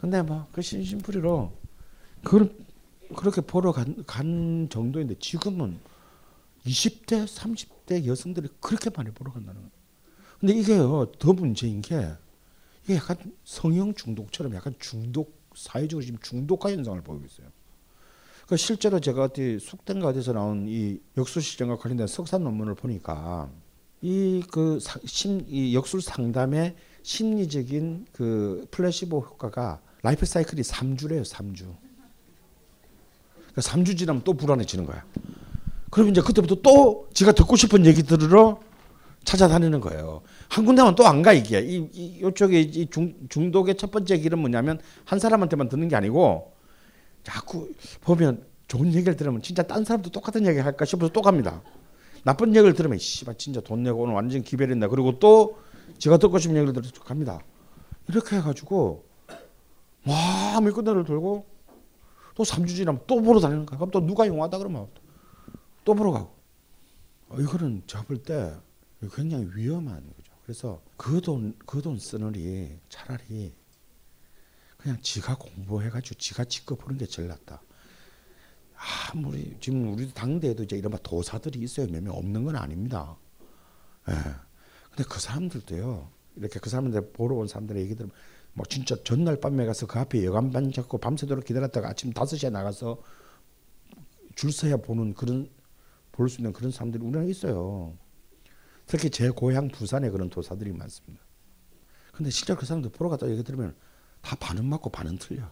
근데 0.00 0.20
뭐그 0.22 0.60
심심풀이로 0.60 1.52
그 2.24 2.63
그렇게 3.16 3.40
보러 3.40 3.72
간, 3.72 4.04
간 4.06 4.68
정도인데 4.70 5.16
지금은 5.18 5.78
20대, 6.66 7.26
30대 7.26 8.06
여성들이 8.06 8.48
그렇게 8.60 8.90
많이 8.90 9.10
보러 9.10 9.32
간다는 9.32 9.60
거예요. 9.60 9.72
근데 10.40 10.54
이게요, 10.54 11.12
더 11.18 11.32
문제인 11.32 11.80
게 11.80 12.12
이게 12.84 12.96
약간 12.96 13.16
성형 13.44 13.94
중독처럼 13.94 14.54
약간 14.54 14.74
중독, 14.78 15.44
사회적으로 15.54 16.04
지금 16.04 16.18
중독화 16.20 16.70
현상을 16.72 17.00
보이고 17.02 17.24
있어요. 17.24 17.48
그 18.46 18.56
실제로 18.56 19.00
제가 19.00 19.24
어디 19.24 19.58
숙대인가 19.58 20.08
어디서 20.08 20.32
나온 20.32 20.66
이 20.68 21.00
역술 21.16 21.40
시정과 21.40 21.78
관련된 21.78 22.06
석사 22.06 22.36
논문을 22.38 22.74
보니까 22.74 23.50
이그이 24.02 25.74
역술 25.74 26.02
상담의 26.02 26.76
심리적인 27.02 28.06
그 28.12 28.66
플라시보 28.70 29.20
효과가 29.20 29.80
라이프 30.02 30.26
사이클이 30.26 30.60
3주래요, 30.60 31.24
3주. 31.24 31.83
그러니까 33.54 33.60
3주 33.72 33.96
지나면 33.96 34.22
또 34.24 34.34
불안해지는 34.34 34.84
거야. 34.86 35.04
그럼 35.90 36.08
이제 36.08 36.20
그때부터 36.20 36.56
또 36.56 37.08
지가 37.14 37.32
듣고 37.32 37.56
싶은 37.56 37.86
얘기 37.86 38.02
들으러 38.02 38.60
찾아다니는 39.24 39.80
거예요. 39.80 40.22
한 40.48 40.64
군데만 40.64 40.94
또 40.96 41.06
안 41.06 41.22
가 41.22 41.32
이게. 41.32 41.60
이, 41.60 41.88
이 41.92 42.20
요쪽에 42.20 42.60
이 42.60 42.90
중, 42.90 43.14
중독의 43.28 43.76
첫 43.76 43.90
번째 43.90 44.18
길은 44.18 44.38
뭐냐면 44.38 44.80
한 45.04 45.18
사람한테만 45.18 45.68
듣는 45.68 45.88
게 45.88 45.96
아니고 45.96 46.52
자꾸 47.22 47.70
보면 48.02 48.44
좋은 48.66 48.92
얘기를 48.92 49.16
들으면 49.16 49.40
진짜 49.40 49.62
딴 49.62 49.84
사람도 49.84 50.10
똑같은 50.10 50.46
얘기 50.46 50.58
할까 50.58 50.84
싶어서 50.84 51.12
또 51.12 51.22
갑니다. 51.22 51.62
나쁜 52.24 52.48
얘기를 52.54 52.74
들으면 52.74 52.98
씨발 52.98 53.36
진짜 53.38 53.60
돈 53.60 53.82
내고 53.82 54.02
오늘 54.02 54.14
완전 54.14 54.42
기별했네. 54.42 54.88
그리고 54.88 55.18
또 55.18 55.58
제가 55.98 56.16
듣고 56.18 56.38
싶은 56.38 56.56
얘기를 56.56 56.72
들어서 56.72 56.92
갑니다. 57.04 57.38
이렇게 58.08 58.36
해가지고 58.36 59.04
와 60.06 60.60
밀끈대를 60.60 61.04
들고 61.04 61.46
또 62.34 62.42
3주 62.42 62.68
지나면 62.74 63.02
또 63.06 63.20
보러 63.22 63.40
다니는 63.40 63.66
거야. 63.66 63.78
그럼 63.78 63.90
또 63.90 64.00
누가 64.04 64.26
용하다 64.26 64.58
그러면 64.58 64.88
또 65.84 65.94
보러 65.94 66.10
가고. 66.12 66.34
어, 67.28 67.40
이거는 67.40 67.82
잡을 67.86 68.22
때 68.22 68.54
굉장히 69.14 69.48
위험한 69.54 69.96
거죠. 70.16 70.32
그래서 70.42 70.82
그 70.96 71.20
돈, 71.20 71.56
그 71.66 71.80
돈 71.80 71.98
쓰느니 71.98 72.78
차라리 72.88 73.54
그냥 74.78 74.98
지가 75.00 75.36
공부해가지고 75.36 76.18
지가 76.18 76.44
직접 76.44 76.76
보는 76.76 76.98
게 76.98 77.06
제일 77.06 77.28
낫다. 77.28 77.62
아무리 79.12 79.56
지금 79.60 79.92
우리 79.94 80.12
당대에도 80.12 80.64
이제 80.64 80.76
이런 80.76 80.92
도사들이 81.02 81.58
있어요. 81.60 81.86
몇명 81.86 82.14
없는 82.16 82.44
건 82.44 82.56
아닙니다. 82.56 83.16
예. 84.08 84.12
근데 84.90 85.04
그 85.08 85.20
사람들도요. 85.20 86.10
이렇게 86.36 86.58
그 86.60 86.68
사람들 86.68 87.12
보러 87.12 87.36
온 87.36 87.46
사람들의 87.46 87.82
얘기 87.82 87.94
들으면 87.94 88.14
뭐 88.54 88.64
진짜 88.68 88.96
전날 89.04 89.38
밤에 89.40 89.66
가서 89.66 89.86
그 89.86 89.98
앞에 89.98 90.24
여관반 90.24 90.72
잡고 90.72 90.98
밤새도록 90.98 91.44
기다렸다가 91.44 91.88
아침 91.88 92.12
5시에 92.12 92.50
나가서 92.50 93.02
줄 94.36 94.52
서야 94.52 94.76
보는 94.78 95.14
그런 95.14 95.50
볼 96.12 96.28
수 96.28 96.40
있는 96.40 96.52
그런 96.52 96.70
사람들이 96.70 97.02
우리나라에 97.02 97.28
있어요. 97.30 97.96
특히 98.86 99.10
제 99.10 99.30
고향 99.30 99.68
부산에 99.68 100.10
그런 100.10 100.30
도사들이 100.30 100.72
많습니다. 100.72 101.24
근데 102.12 102.30
실제 102.30 102.54
그 102.54 102.64
사람들 102.64 102.90
보러 102.90 103.10
갔다 103.10 103.28
얘기 103.28 103.42
들으면 103.42 103.74
다 104.20 104.36
반은 104.36 104.64
맞고 104.64 104.90
반은 104.90 105.18
틀려. 105.18 105.50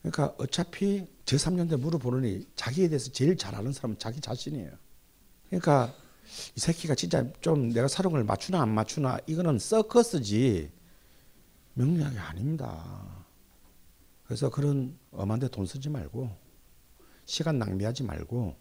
그러니까 0.00 0.34
어차피 0.38 1.06
제3년대 1.26 1.78
물어보느니 1.78 2.46
자기에 2.56 2.88
대해서 2.88 3.10
제일 3.12 3.36
잘 3.36 3.54
아는 3.54 3.72
사람은 3.72 3.98
자기 3.98 4.20
자신이에요. 4.20 4.70
그러니까 5.48 5.92
이 6.56 6.60
새끼가 6.60 6.94
진짜 6.94 7.30
좀 7.40 7.68
내가 7.70 7.88
사령을 7.88 8.24
맞추나 8.24 8.62
안 8.62 8.70
맞추나 8.70 9.18
이거는 9.26 9.58
서커스지 9.58 10.70
명리학이 11.78 12.18
아닙니다. 12.18 13.04
그래서 14.24 14.50
그런 14.50 14.98
엄한 15.12 15.38
데 15.38 15.48
돈 15.48 15.64
쓰지 15.64 15.88
말고 15.88 16.28
시간 17.24 17.58
낭비하지 17.58 18.02
말고 18.02 18.56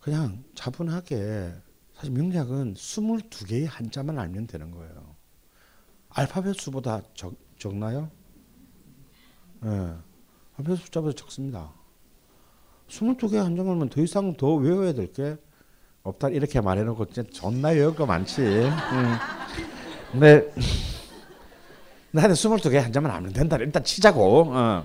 그냥 0.00 0.42
차분하게 0.54 1.52
사실 1.94 2.12
명리학은 2.12 2.74
22개의 2.74 3.66
한자만 3.68 4.18
알면 4.18 4.46
되는 4.46 4.70
거예요. 4.70 5.14
알파벳 6.08 6.56
수보다 6.58 7.02
적, 7.14 7.34
적나요? 7.58 8.10
예. 9.64 9.68
네. 9.68 9.94
알파벳 10.56 10.78
숫자보다 10.78 11.14
적습니다. 11.14 11.72
22개 12.88 13.36
한자만 13.36 13.72
알면 13.74 13.88
더 13.90 14.00
이상 14.00 14.34
더 14.36 14.54
외워야 14.54 14.92
될 14.94 15.12
게 15.12 15.36
없다. 16.02 16.28
이렇게 16.30 16.60
말해놓고 16.60 17.06
존나 17.32 17.68
외울 17.68 17.94
거 17.94 18.04
많지. 18.06 18.40
음. 18.42 19.14
근데 20.12 20.52
나한테 22.14 22.34
22개 22.34 22.74
한자만 22.76 23.10
알면 23.10 23.32
된다. 23.32 23.56
일단 23.56 23.82
치자고. 23.82 24.44
어. 24.46 24.84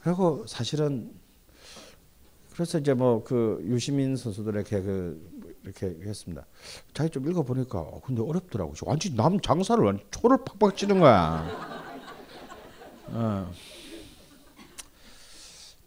그리고 0.00 0.46
사실은 0.46 1.10
그래서 2.52 2.78
이제 2.78 2.94
뭐 2.94 3.24
그 3.24 3.60
유시민 3.64 4.16
선수들에게 4.16 4.80
그 4.82 5.50
이렇게 5.64 5.86
했습니다. 6.08 6.46
자기 6.94 7.10
좀 7.10 7.28
읽어 7.28 7.42
보니까 7.42 7.80
어, 7.80 8.00
근데 8.00 8.22
어렵더라고. 8.22 8.74
완전 8.82 9.16
남 9.16 9.40
장사를 9.40 9.82
완전 9.82 10.06
초를 10.12 10.38
팍팍 10.44 10.76
치는 10.76 11.00
거야. 11.00 11.44
어. 13.08 13.50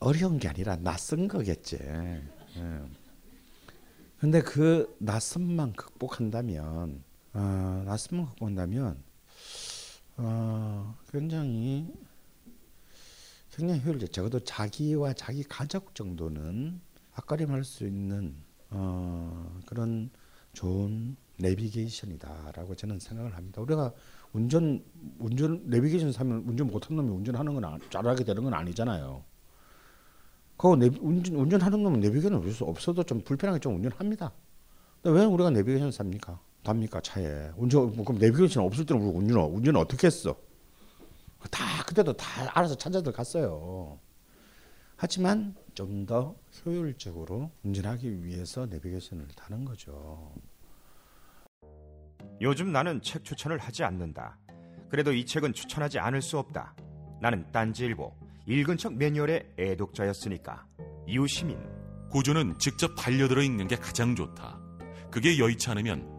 어려운 0.02 0.40
게 0.40 0.50
아니라 0.50 0.76
낯선 0.76 1.30
거겠지. 1.30 1.78
예. 1.82 2.22
근데 4.18 4.42
그 4.42 4.94
낯선만 5.00 5.74
극복한다면, 5.74 7.04
어, 7.34 7.84
낯선만 7.86 8.28
극복한다면, 8.28 9.02
어, 10.22 10.96
굉장히 11.12 11.88
굉장히 13.52 13.82
효율적. 13.82 14.12
적어도 14.12 14.40
자기와 14.42 15.14
자기 15.14 15.44
가족 15.44 15.96
정도는 15.96 16.82
앞가림할 17.14 17.64
수 17.64 17.86
있는 17.86 18.36
어, 18.70 19.60
그런 19.66 20.10
좋은 20.54 21.16
내비게이션이다라고 21.38 22.76
저는 22.76 23.00
생각을 23.00 23.36
합니다. 23.36 23.62
우리가 23.62 23.94
운전 24.34 24.84
운전 25.20 25.64
내비게이션 25.70 26.12
사면 26.12 26.44
운전 26.46 26.68
못하는 26.68 26.98
놈이 26.98 27.18
운전하는 27.18 27.54
건 27.54 27.80
잘하게 27.90 28.26
되는 28.26 28.44
건 28.44 28.54
아니잖아요. 28.54 29.24
그 30.58 30.68
운전 30.68 31.36
운전하는 31.36 31.82
놈은 31.82 32.02
내비게이션 32.02 32.34
없어 32.34 32.66
없어도 32.66 33.04
좀 33.04 33.22
불편하게 33.22 33.60
좀 33.60 33.76
운전합니다. 33.76 34.34
근데 35.02 35.18
왜 35.18 35.26
우리가 35.26 35.50
내비게이션 35.50 35.92
삽니까? 35.94 36.42
답니까 36.64 37.02
차에 37.02 37.52
운전 37.58 37.96
뭐 37.96 38.06
그럼 38.06 38.20
내비게이션 38.20 38.64
없을 38.64 38.86
때는 38.86 39.02
우리 39.02 39.18
운전 39.18 39.40
운전 39.52 39.76
어떻게 39.76 40.08
했어? 40.08 40.36
다 41.52 41.84
그때도 41.86 42.14
다 42.14 42.52
알아서 42.54 42.76
찾아들 42.76 43.12
갔어요. 43.12 44.00
하지만 44.98 45.56
좀 45.74 46.06
더 46.06 46.36
효율적으로 46.66 47.52
운전하기 47.64 48.26
위해서 48.26 48.66
내비게이션을 48.66 49.28
타는 49.36 49.64
거죠. 49.64 50.34
요즘 52.42 52.72
나는 52.74 53.02
책 53.02 53.24
추천을 53.24 53.58
하지 53.58 53.84
않는다. 53.84 54.38
그래도 54.90 55.14
이 55.14 55.26
책은 55.26 55.54
추천하지 55.54 56.00
않을 56.00 56.22
수 56.22 56.38
없다. 56.38 56.76
나는 57.22 57.50
딴지일보 57.52 58.14
읽은 58.48 58.78
척 58.78 58.94
매뉴얼의 58.96 59.54
애독자였으니까. 59.58 60.66
이웃 61.08 61.28
시민 61.28 61.58
고전은 62.10 62.58
직접 62.60 62.94
반려들어 62.96 63.42
읽는 63.44 63.68
게 63.68 63.76
가장 63.78 64.16
좋다. 64.16 64.60
그게 65.12 65.38
여의치 65.38 65.70
않으면 65.70 66.19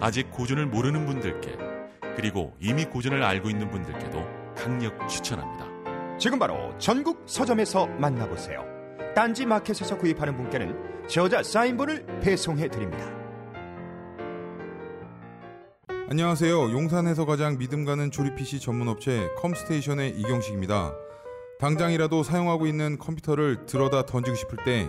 아직 0.00 0.30
고전을 0.30 0.66
모르는 0.66 1.06
분들께 1.06 1.56
그리고 2.16 2.54
이미 2.60 2.84
고전을 2.84 3.22
알고 3.22 3.50
있는 3.50 3.70
분들께도 3.70 4.54
강력 4.56 5.08
추천합니다. 5.08 5.66
지금 6.18 6.38
바로 6.38 6.76
전국 6.78 7.22
서점에서 7.26 7.86
만나보세요. 7.86 8.64
딴지 9.14 9.46
마켓에서 9.46 9.96
구입하는 9.98 10.36
분께는 10.36 11.08
저자 11.08 11.42
사인본을 11.42 12.20
배송해 12.20 12.68
드립니다. 12.68 13.04
안녕하세요. 16.10 16.72
용산에서 16.72 17.26
가장 17.26 17.58
믿음 17.58 17.84
가는 17.84 18.10
조립 18.10 18.36
PC 18.36 18.60
전문 18.60 18.88
업체 18.88 19.28
컴스테이션의 19.36 20.18
이경식입니다. 20.18 20.94
당장이라도 21.58 22.22
사용하고 22.22 22.66
있는 22.66 22.98
컴퓨터를 22.98 23.66
들어다 23.66 24.06
던지고 24.06 24.36
싶을 24.36 24.58
때 24.64 24.88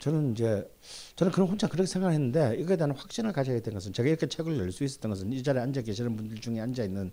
저는 0.00 0.32
이제 0.32 0.68
저는 1.14 1.32
그런 1.32 1.48
혼자 1.48 1.68
그렇게 1.68 1.86
생각했는데 1.86 2.56
이거에 2.58 2.76
대한 2.76 2.90
확신을 2.90 3.32
가져야 3.32 3.60
된 3.60 3.74
것은 3.74 3.92
제가 3.92 4.08
이렇게 4.08 4.26
책을 4.26 4.56
낼 4.56 4.72
수 4.72 4.82
있었던 4.82 5.10
것은 5.10 5.32
이 5.32 5.42
자리에 5.42 5.62
앉아 5.62 5.82
계시는 5.82 6.16
분들 6.16 6.38
중에 6.38 6.60
앉아 6.60 6.84
있는 6.84 7.12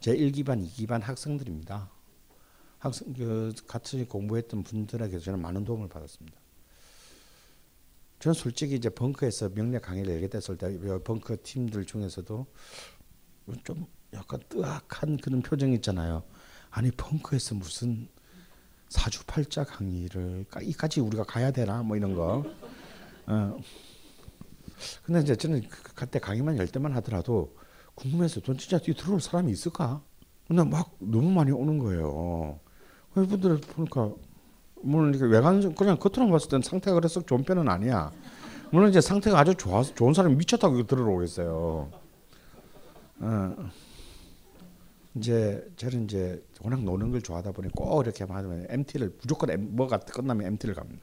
제 0.00 0.14
1기반, 0.14 0.64
2기반 0.64 1.00
학생들입니다. 1.00 1.90
학생 2.78 3.12
그 3.14 3.52
같이 3.66 4.04
공부했던 4.04 4.62
분들에게 4.62 5.18
저는 5.18 5.40
많은 5.40 5.64
도움을 5.64 5.88
받았습니다. 5.88 6.38
저는 8.18 8.34
솔직히 8.34 8.76
이제 8.76 8.88
벙커에서 8.90 9.50
명례 9.50 9.78
강의를 9.78 10.14
열게 10.14 10.28
됐을 10.28 10.56
때 10.56 10.78
벙커 11.04 11.38
팀들 11.42 11.84
중에서도 11.86 12.46
좀 13.64 13.86
약간 14.12 14.40
뜨악한 14.48 15.18
그런 15.18 15.42
표정이 15.42 15.74
있잖아요. 15.76 16.22
아니 16.70 16.90
벙커에서 16.90 17.54
무슨 17.54 18.08
사주팔자 18.88 19.64
강의를 19.64 20.46
이까지 20.62 21.00
우리가 21.00 21.24
가야 21.24 21.50
되나 21.50 21.82
뭐 21.82 21.96
이런 21.96 22.14
거. 22.14 22.44
어. 23.26 23.58
근데 25.04 25.20
이제 25.20 25.36
저는 25.36 25.62
그, 25.68 25.82
그, 25.82 25.94
그때 25.94 26.18
강의만 26.18 26.58
열 26.58 26.66
때만 26.66 26.92
하더라도 26.96 27.56
궁금해서 27.94 28.40
돈 28.40 28.58
진짜 28.58 28.78
뒤 28.78 28.94
들어올 28.94 29.20
사람이 29.20 29.50
있을까? 29.50 30.02
근데 30.46 30.62
막 30.64 30.94
너무 30.98 31.30
많이 31.30 31.50
오는 31.50 31.78
거예요. 31.78 32.60
이분들 33.16 33.60
보니까 33.60 34.12
물론 34.82 35.14
이게 35.14 35.24
외관 35.24 35.74
그냥 35.74 35.96
겉으로 35.98 36.30
봤을 36.30 36.48
땐 36.50 36.62
상태가 36.62 36.94
그래서 36.94 37.20
좋은 37.22 37.42
편은 37.42 37.68
아니야. 37.68 38.12
물론 38.70 38.90
이제 38.90 39.00
상태가 39.00 39.38
아주 39.38 39.54
좋아서 39.54 39.94
좋은 39.94 40.12
사람이 40.12 40.36
미쳤다고 40.36 40.86
들어오겠어요. 40.86 41.90
어. 43.20 43.70
이제 45.16 45.66
저는 45.76 46.04
이제 46.04 46.44
워낙 46.62 46.82
노는 46.84 47.10
걸 47.10 47.22
좋아하다 47.22 47.52
보니 47.52 47.70
꼭 47.70 48.02
이렇게 48.02 48.24
하면 48.24 48.66
MT를 48.68 49.16
무조건 49.20 49.50
M, 49.50 49.74
뭐가 49.74 49.98
끝나면 49.98 50.46
MT를 50.46 50.74
갑니다. 50.74 51.02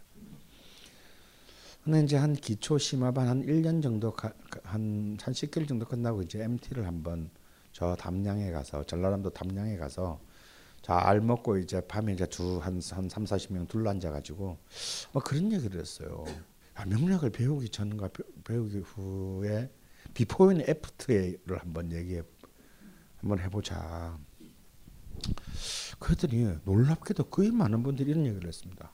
근데 1.83 2.01
이제 2.01 2.15
한 2.15 2.33
기초 2.33 2.77
심화반 2.77 3.27
한 3.27 3.45
1년 3.45 3.81
정도 3.81 4.13
가, 4.13 4.31
한, 4.63 5.17
한 5.19 5.33
10개월 5.33 5.67
정도 5.67 5.85
끝나고 5.85 6.21
이제 6.21 6.41
MT를 6.43 6.87
한번 6.87 7.29
저 7.73 7.95
담양에 7.95 8.51
가서 8.51 8.83
전라남도 8.83 9.31
담양에 9.31 9.75
가서 9.77 10.19
잘 10.81 11.19
먹고 11.19 11.57
이제 11.57 11.81
밤에 11.81 12.13
이제 12.13 12.25
두한한 12.25 12.81
3, 12.81 13.07
40명 13.07 13.67
둘러앉아 13.67 14.11
가지고 14.11 14.57
뭐 15.11 15.23
그런 15.23 15.51
얘기를 15.51 15.79
했어요. 15.79 16.23
아, 16.75 16.85
명략을 16.85 17.31
배우기 17.31 17.69
전과 17.69 18.09
배우기 18.43 18.79
후에 18.79 19.69
before 20.13 20.51
and 20.51 20.61
after를 20.61 21.57
한번 21.57 21.91
얘기해 21.91 22.21
한번 23.23 23.39
해보자. 23.39 24.19
그랬더니 25.97 26.57
놀랍게도 26.65 27.25
거의 27.29 27.51
많은 27.51 27.81
분들이 27.81 28.11
이런 28.11 28.25
얘기를 28.25 28.45
했습니다. 28.47 28.91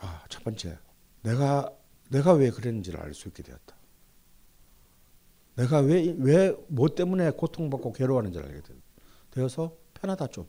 아, 0.00 0.24
첫 0.28 0.42
번째, 0.42 0.78
내가 1.22 1.72
내가 2.10 2.32
왜 2.32 2.50
그랬는지를 2.50 3.00
알 3.00 3.14
수 3.14 3.28
있게 3.28 3.42
되었다. 3.44 3.76
내가 5.54 5.78
왜 5.78 6.12
왜 6.18 6.54
뭐 6.68 6.88
때문에 6.88 7.30
고통받고 7.30 7.92
괴로워하는지를 7.92 8.46
알게 8.46 8.62
되어서 9.30 9.76
편하다 9.94 10.26
좀. 10.28 10.46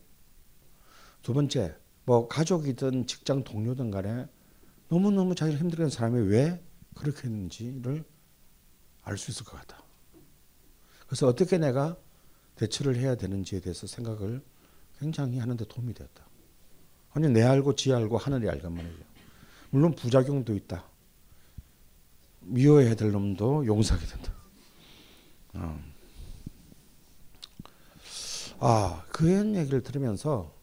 두 1.22 1.34
번째, 1.34 1.78
뭐 2.06 2.28
가족이든 2.28 3.06
직장 3.06 3.44
동료든 3.44 3.92
간에 3.92 4.28
너무 4.90 5.12
너무 5.12 5.36
자기를 5.36 5.60
힘들게 5.60 5.84
하는 5.84 5.90
사람이 5.92 6.28
왜 6.28 6.64
그렇게 6.96 7.28
했는지를 7.28 8.04
알 9.04 9.18
수 9.18 9.32
있을 9.32 9.46
것 9.46 9.56
같다. 9.58 9.84
그래서 11.06 11.28
어떻게 11.28 11.58
내가 11.58 11.96
대처를 12.58 12.98
해야 12.98 13.16
되는지에 13.16 13.62
대해서 13.62 13.88
생각을 13.88 14.42
굉장히 15.00 15.38
하는데 15.38 15.64
도움이 15.66 15.94
되었다. 15.94 16.28
아니 17.14 17.30
내 17.30 17.44
알고 17.44 17.76
지 17.76 17.94
알고 17.94 18.18
하늘이 18.18 18.50
알건 18.50 18.74
말이죠. 18.76 19.04
물론 19.70 19.96
부작용도 19.96 20.56
있다. 20.56 20.86
미워해야 22.42 22.96
될 22.96 23.12
놈도 23.12 23.66
용서하게 23.66 24.06
된다. 24.06 24.34
어. 25.54 25.80
아 28.60 29.06
그런 29.10 29.56
얘기를 29.56 29.84
들으면서 29.84 30.56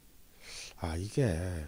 아 0.80 0.96
이게 0.96 1.66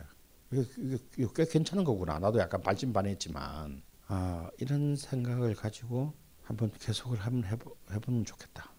이게, 0.53 1.29
꽤 1.35 1.45
괜찮은 1.45 1.85
거구나. 1.85 2.19
나도 2.19 2.39
약간 2.39 2.63
반신반의했지만 2.63 3.83
아 4.09 4.51
이런 4.59 4.97
생각을 4.97 5.55
가지고 5.55 6.15
한번 6.43 6.71
계속을 6.79 7.19
한번 7.19 7.45
해보, 7.51 7.77
해보면 7.93 8.25
좋겠다. 8.25 8.76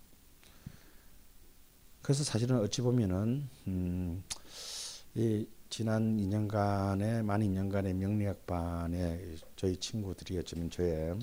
그래서 2.07 2.23
사실은 2.23 2.59
어찌 2.61 2.81
보면은 2.81 3.49
음, 3.67 4.23
이 5.13 5.45
지난 5.69 6.15
2년간의 6.15 7.21
만 7.21 7.41
2년간의 7.41 7.95
명리학반에 7.95 9.35
저희 9.57 9.75
친구들이 9.75 10.37
어쩌면 10.37 10.69
저의 10.69 11.19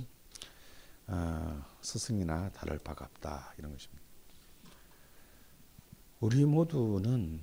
어, 1.06 1.64
스승이나 1.80 2.50
다를 2.50 2.78
바가 2.78 3.06
없다 3.06 3.54
이런 3.56 3.72
것입니다. 3.72 4.02
우리 6.20 6.44
모두는 6.44 7.42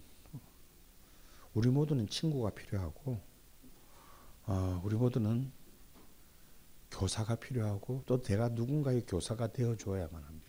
우리 1.56 1.70
모두는 1.70 2.10
친구가 2.10 2.52
필요하고 2.52 3.20
어, 4.46 4.82
우리 4.86 4.96
모두는 4.96 5.52
교사가 6.92 7.38
필요하고 7.38 8.04
또 8.06 8.22
내가 8.22 8.50
누군가의 8.50 9.04
교사가 9.08 9.52
되어 9.52 9.76
줘야만 9.78 10.24
합니다. 10.24 10.41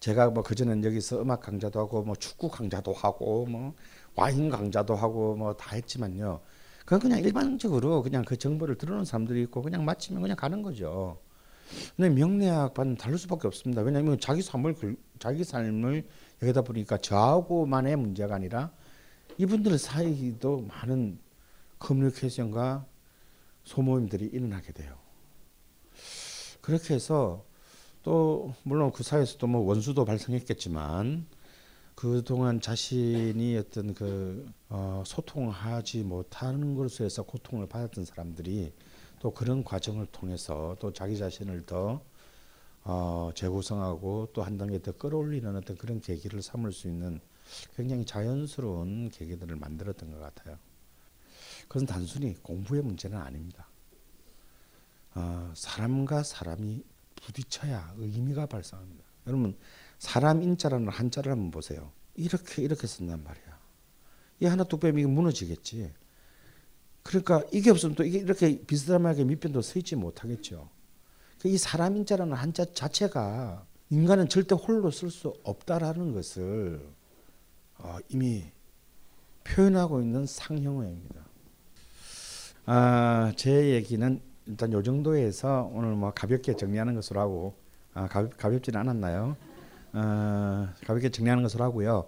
제가 0.00 0.30
뭐 0.30 0.42
그전엔 0.42 0.84
여기서 0.84 1.22
음악 1.22 1.40
강좌도 1.40 1.80
하고 1.80 2.02
뭐 2.02 2.14
축구 2.16 2.48
강좌도 2.48 2.92
하고 2.92 3.46
뭐 3.46 3.74
와인 4.14 4.48
강좌도 4.48 4.94
하고 4.94 5.34
뭐 5.36 5.54
다 5.54 5.74
했지만요. 5.74 6.40
그건 6.80 7.00
그냥 7.00 7.18
일반적으로 7.20 8.02
그냥 8.02 8.24
그 8.24 8.36
정보를 8.36 8.76
들어오는 8.76 9.04
사람들이 9.04 9.42
있고 9.42 9.62
그냥 9.62 9.84
마치면 9.84 10.22
그냥 10.22 10.36
가는 10.36 10.62
거죠. 10.62 11.20
근데 11.96 12.08
명리학반은 12.08 12.96
다를 12.96 13.18
수밖에 13.18 13.46
없습니다. 13.46 13.82
왜냐하면 13.82 14.18
자기 14.18 14.40
삶을 14.40 14.74
자기 15.18 15.44
삶을 15.44 16.06
여기다 16.42 16.62
보니까 16.62 16.96
저하고만의 16.98 17.96
문제가 17.96 18.36
아니라 18.36 18.70
이분들 19.36 19.76
사이도 19.78 20.62
많은 20.62 21.18
커뮤니케이션과 21.78 22.86
소모임들이 23.64 24.26
일어나게 24.26 24.72
돼요. 24.72 24.96
그렇게 26.62 26.94
해서 26.94 27.44
또 28.08 28.54
물론 28.62 28.90
그 28.90 29.02
사이에서도 29.02 29.46
뭐 29.48 29.60
원수도 29.60 30.06
발생했겠지만 30.06 31.26
그 31.94 32.24
동안 32.24 32.58
자신이 32.58 33.54
어떤 33.58 33.92
그 33.92 34.50
어, 34.70 35.02
소통하지 35.04 36.04
못하는 36.04 36.74
것으로 36.74 37.04
해서 37.04 37.22
고통을 37.22 37.66
받았던 37.68 38.06
사람들이 38.06 38.72
또 39.20 39.30
그런 39.30 39.62
과정을 39.62 40.06
통해서 40.06 40.74
또 40.80 40.90
자기 40.90 41.18
자신을 41.18 41.66
더 41.66 42.00
어, 42.84 43.30
재구성하고 43.34 44.30
또 44.32 44.42
한 44.42 44.56
단계 44.56 44.80
더 44.80 44.92
끌어올리는 44.92 45.54
어떤 45.54 45.76
그런 45.76 46.00
계기를 46.00 46.40
삼을 46.40 46.72
수 46.72 46.88
있는 46.88 47.20
굉장히 47.76 48.06
자연스러운 48.06 49.10
계기들을 49.10 49.54
만들었던 49.56 50.12
것 50.12 50.18
같아요. 50.18 50.56
그것은 51.68 51.86
단순히 51.86 52.32
공부의 52.42 52.80
문제는 52.80 53.18
아닙니다. 53.18 53.68
어, 55.14 55.52
사람과 55.54 56.22
사람이 56.22 56.82
부딪혀야 57.22 57.94
의미가 57.98 58.46
발생합니다. 58.46 59.04
여러분 59.26 59.56
사람 59.98 60.42
인자라는 60.42 60.88
한자를 60.88 61.32
한번 61.32 61.50
보세요. 61.50 61.92
이렇게 62.14 62.62
이렇게 62.62 62.86
쓴단 62.86 63.22
말이야. 63.22 63.58
이 64.40 64.46
하나 64.46 64.64
뚝 64.64 64.80
빼면 64.80 64.98
이게 64.98 65.06
무너지겠지. 65.06 65.92
그러니까 67.02 67.42
이게 67.52 67.70
없으면 67.70 67.94
또 67.94 68.04
이게 68.04 68.18
이렇게 68.18 68.60
비스듬하게 68.64 69.24
밑변도 69.24 69.62
서 69.62 69.78
있지 69.78 69.96
못하겠죠. 69.96 70.68
그이 71.40 71.56
사람 71.56 71.96
인자라는 71.96 72.34
한자 72.34 72.64
자체가 72.72 73.66
인간은 73.90 74.28
절대 74.28 74.54
홀로 74.54 74.90
쓸 74.90 75.10
수 75.10 75.34
없다라는 75.44 76.12
것을 76.12 76.86
어, 77.78 77.98
이미 78.08 78.44
표현하고 79.44 80.00
있는 80.02 80.26
상형어입니다. 80.26 81.26
아, 82.66 83.32
제 83.36 83.70
얘기는 83.70 84.20
일단 84.48 84.72
요 84.72 84.82
정도에서 84.82 85.70
오늘 85.74 85.90
뭐 85.90 86.10
가볍게 86.10 86.56
정리하는 86.56 86.94
것으로 86.94 87.20
하고 87.20 87.54
아, 87.92 88.06
가볍, 88.08 88.36
가볍 88.38 88.62
지는 88.62 88.80
않았나요? 88.80 89.36
어, 89.92 90.68
가볍게 90.86 91.10
정리하는 91.10 91.42
것으로 91.42 91.64
하고요. 91.64 92.06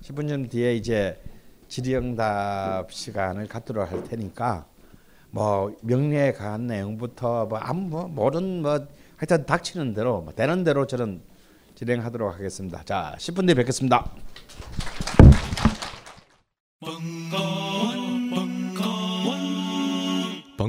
10분 0.00 0.28
전 0.28 0.48
뒤에 0.48 0.76
이제 0.76 1.20
질의응답 1.68 2.92
시간을 2.92 3.48
갖도록 3.48 3.90
할 3.90 4.04
테니까 4.04 4.66
뭐 5.30 5.74
명리에 5.82 6.32
관한 6.32 6.68
내용부터 6.68 7.46
뭐 7.46 7.58
아무 7.58 7.88
뭐 7.88 8.06
모든 8.06 8.62
뭐 8.62 8.86
하여튼 9.16 9.44
닥치는 9.44 9.94
대로 9.94 10.20
뭐 10.20 10.32
되는 10.32 10.62
대로 10.62 10.86
저는 10.86 11.22
진행하도록 11.74 12.34
하겠습니다. 12.34 12.84
자, 12.84 13.16
10분 13.18 13.46
뒤에 13.46 13.54
뵙겠습니다. 13.54 14.12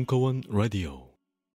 벙커원, 0.05 0.43